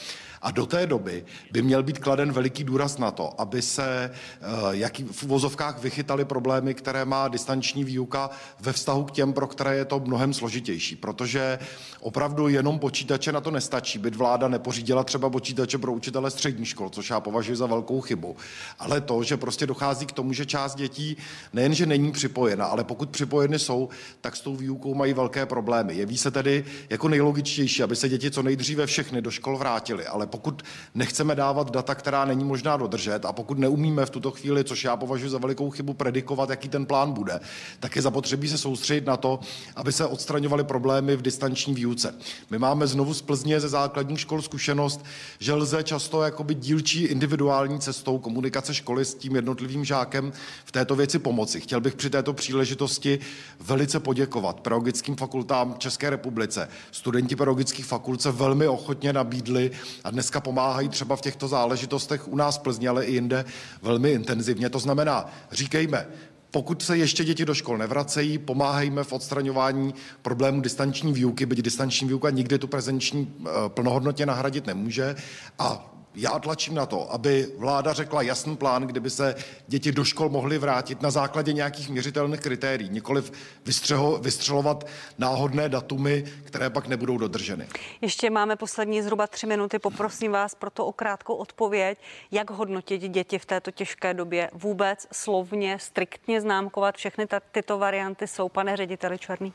[0.42, 4.46] A do té doby by měl být kladen veliký důraz na to, aby se eh,
[4.70, 8.30] jaký, v uvozovkách vychytaly problémy, které má distanční výuka
[8.60, 10.96] ve vztahu k těm, pro které je to mnohem složitější.
[10.96, 11.58] Protože
[12.00, 13.98] opravdu jenom počítače na to nestačí.
[13.98, 18.36] Byť vláda nepořídila třeba počítače pro učitele střední škol, což já považuji za velkou chybu.
[18.78, 21.16] Ale to, že prostě dochází k tomu, že část dětí
[21.52, 23.88] nejenže není připojena, ale pokud připojeny jsou,
[24.20, 25.94] tak s tou výukou mají velké problémy.
[25.94, 30.29] Jeví se tedy jako nejlogičtější, aby se děti co nejdříve všechny do škol vrátily, ale
[30.30, 30.62] pokud
[30.94, 34.96] nechceme dávat data, která není možná dodržet a pokud neumíme v tuto chvíli, což já
[34.96, 37.40] považuji za velikou chybu, predikovat, jaký ten plán bude,
[37.80, 39.40] tak je zapotřebí se soustředit na to,
[39.76, 42.14] aby se odstraňovaly problémy v distanční výuce.
[42.50, 45.04] My máme znovu z Plzně ze základních škol zkušenost,
[45.38, 50.32] že lze často jakoby dílčí individuální cestou komunikace školy s tím jednotlivým žákem
[50.64, 51.60] v této věci pomoci.
[51.60, 53.18] Chtěl bych při této příležitosti
[53.60, 56.68] velice poděkovat pedagogickým fakultám České republice.
[56.90, 59.70] Studenti pedagogických fakult se velmi ochotně nabídli
[60.04, 63.44] a dneska pomáhají třeba v těchto záležitostech u nás v Plzni, ale i jinde
[63.82, 64.70] velmi intenzivně.
[64.70, 66.06] To znamená, říkejme,
[66.50, 72.08] pokud se ještě děti do škol nevracejí, pomáhejme v odstraňování problémů distanční výuky, byť distanční
[72.08, 75.16] výuka nikdy tu prezenční eh, plnohodnotně nahradit nemůže.
[75.58, 79.34] A já tlačím na to, aby vláda řekla jasný plán, kdyby se
[79.66, 83.32] děti do škol mohly vrátit na základě nějakých měřitelných kritérií, nikoliv
[83.66, 84.86] vystřeho, vystřelovat
[85.18, 87.68] náhodné datumy, které pak nebudou dodrženy.
[88.00, 89.78] Ještě máme poslední zhruba tři minuty.
[89.78, 91.98] Poprosím vás proto o krátkou odpověď.
[92.30, 94.50] Jak hodnotit děti v této těžké době?
[94.52, 99.52] Vůbec slovně, striktně známkovat všechny tyto varianty jsou, pane řediteli Černý?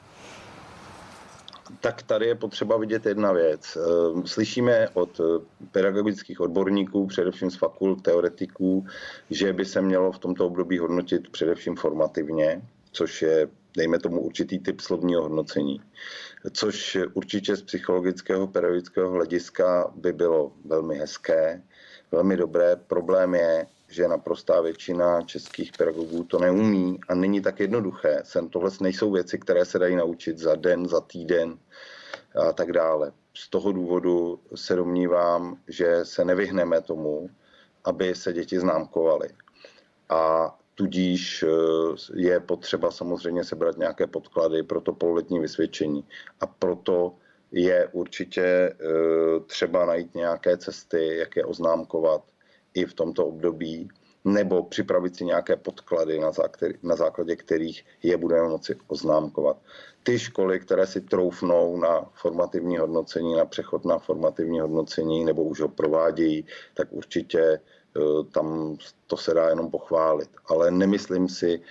[1.80, 3.78] Tak tady je potřeba vidět jedna věc.
[3.78, 8.86] Ehm, slyšíme od eh, pedagogických odborníků, především z fakult teoretiků,
[9.30, 12.62] že by se mělo v tomto období hodnotit především formativně,
[12.92, 13.48] což je,
[13.78, 15.82] dejme tomu, určitý typ slovního hodnocení,
[16.52, 21.62] což určitě z psychologického, pedagogického hlediska by bylo velmi hezké,
[22.12, 22.76] velmi dobré.
[22.76, 28.22] Problém je, že naprostá většina českých pedagogů to neumí a není tak jednoduché.
[28.24, 31.58] Sem tohle nejsou věci, které se dají naučit za den, za týden
[32.36, 33.12] a tak dále.
[33.34, 37.30] Z toho důvodu se domnívám, že se nevyhneme tomu,
[37.84, 39.30] aby se děti známkovaly.
[40.10, 41.48] A tudíž eh,
[42.16, 46.04] je potřeba samozřejmě sebrat nějaké podklady pro to pololetní vysvědčení.
[46.42, 47.16] A proto
[47.52, 48.76] je určitě eh,
[49.48, 52.22] třeba najít nějaké cesty, jak je oznámkovat
[52.76, 53.90] i v tomto období,
[54.26, 59.58] nebo připravit si nějaké podklady, na, základě, na základě kterých je budeme moci oznámkovat.
[60.04, 65.60] Ty školy, které si troufnou na formativní hodnocení, na přechod na formativní hodnocení, nebo už
[65.60, 68.00] ho provádějí, tak určitě eh,
[68.32, 70.30] tam to se dá jenom pochválit.
[70.46, 71.62] Ale nemyslím si,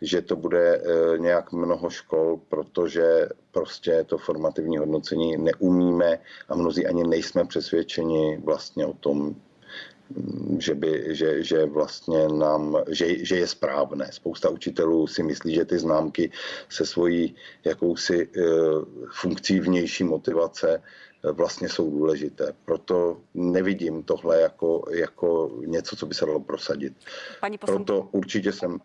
[0.00, 6.86] že to bude eh, nějak mnoho škol, protože prostě to formativní hodnocení neumíme a mnozí
[6.86, 9.36] ani nejsme přesvědčeni vlastně o tom,
[10.58, 14.08] že, by, že, že vlastně nám, že, že je správné.
[14.12, 16.30] Spousta učitelů si myslí, že ty známky
[16.68, 17.34] se svojí
[17.64, 18.40] jakousi e,
[19.12, 20.82] funkcí vnější motivace
[21.24, 22.52] e, vlastně jsou důležité.
[22.64, 26.92] Proto nevidím tohle jako, jako něco, co by se dalo prosadit.
[27.40, 28.78] Paní Proto určitě jsem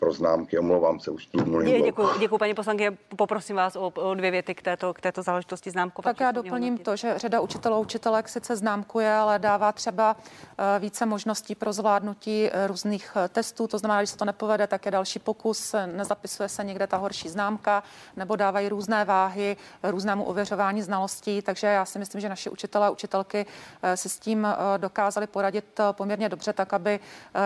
[0.00, 0.58] pro známky.
[0.58, 1.84] Omlouvám se, už tu mluvím.
[1.84, 2.92] Děkuji, děkuji, paní poslankyně.
[3.16, 6.16] Poprosím vás o, o dvě věty k této, k této záležitosti známkovat.
[6.16, 11.06] Tak já doplním to, že řada učitelů učitelek sice známkuje, ale dává třeba eh, více
[11.06, 13.66] možností pro zvládnutí eh, různých eh, testů.
[13.66, 17.28] To znamená, když se to nepovede, tak je další pokus, nezapisuje se někde ta horší
[17.28, 17.82] známka,
[18.16, 21.42] nebo dávají různé váhy různému ověřování znalostí.
[21.42, 23.46] Takže já si myslím, že naši učitelé a učitelky
[23.94, 27.00] si s tím dokázali poradit poměrně dobře, tak aby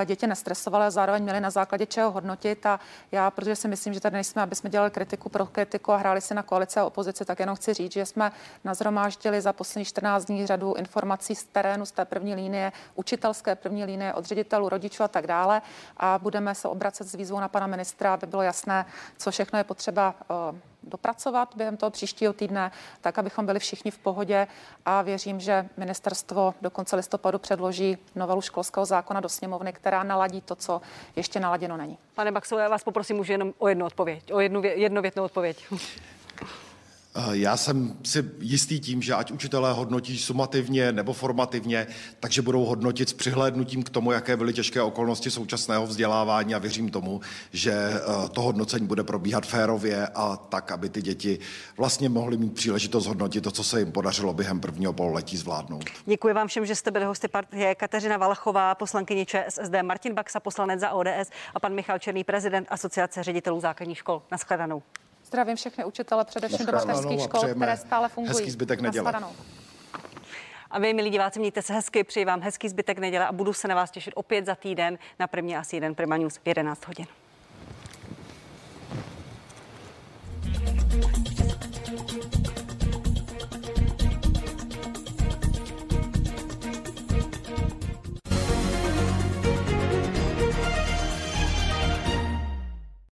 [0.04, 2.80] děti nestresovaly a zároveň měli na základě čeho hodnotit hodnotit a
[3.12, 6.20] já, protože si myslím, že tady nejsme, aby jsme dělali kritiku pro kritiku a hráli
[6.20, 8.32] si na koalice a opozici, tak jenom chci říct, že jsme
[8.64, 13.84] nazromáždili za poslední 14 dní řadu informací z terénu, z té první linie, učitelské první
[13.84, 15.62] linie od ředitelů, rodičů a tak dále.
[15.96, 18.86] A budeme se obracet s výzvou na pana ministra, aby bylo jasné,
[19.16, 22.70] co všechno je potřeba uh, dopracovat během toho příštího týdne,
[23.00, 24.46] tak abychom byli všichni v pohodě
[24.84, 30.40] a věřím, že ministerstvo do konce listopadu předloží novelu školského zákona do sněmovny, která naladí
[30.40, 30.80] to, co
[31.16, 31.98] ještě naladěno není.
[32.14, 35.66] Pane Baxo, já vás poprosím už jenom o jednu odpověď, o jednu jednovětnou odpověď.
[37.16, 41.86] Eh, já jsem si jistý tím, že ať učitelé hodnotí sumativně nebo formativně,
[42.20, 46.90] takže budou hodnotit s přihlédnutím k tomu, jaké byly těžké okolnosti současného vzdělávání a věřím
[46.90, 47.20] tomu,
[47.52, 51.38] že eh, to hodnocení bude probíhat férově a tak, aby ty děti
[51.76, 55.84] vlastně mohly mít příležitost hodnotit to, co se jim podařilo během prvního pololetí zvládnout.
[56.06, 60.80] Děkuji vám všem, že jste byli hosty partie Kateřina Valachová, poslankyně ČSSD, Martin Baxa, poslanec
[60.80, 64.22] za ODS a pan Michal Černý, prezident Asociace ředitelů základních škol.
[64.30, 64.82] Naschledanou.
[65.34, 68.36] Zdravím všechny učitele, především do mateřských škol, které stále fungují.
[68.36, 69.12] Hezký zbytek neděle.
[70.70, 73.68] A vy, milí diváci, mějte se hezky, přeji vám hezký zbytek neděle a budu se
[73.68, 77.06] na vás těšit opět za týden na první asi jeden Prima News v 11 hodin.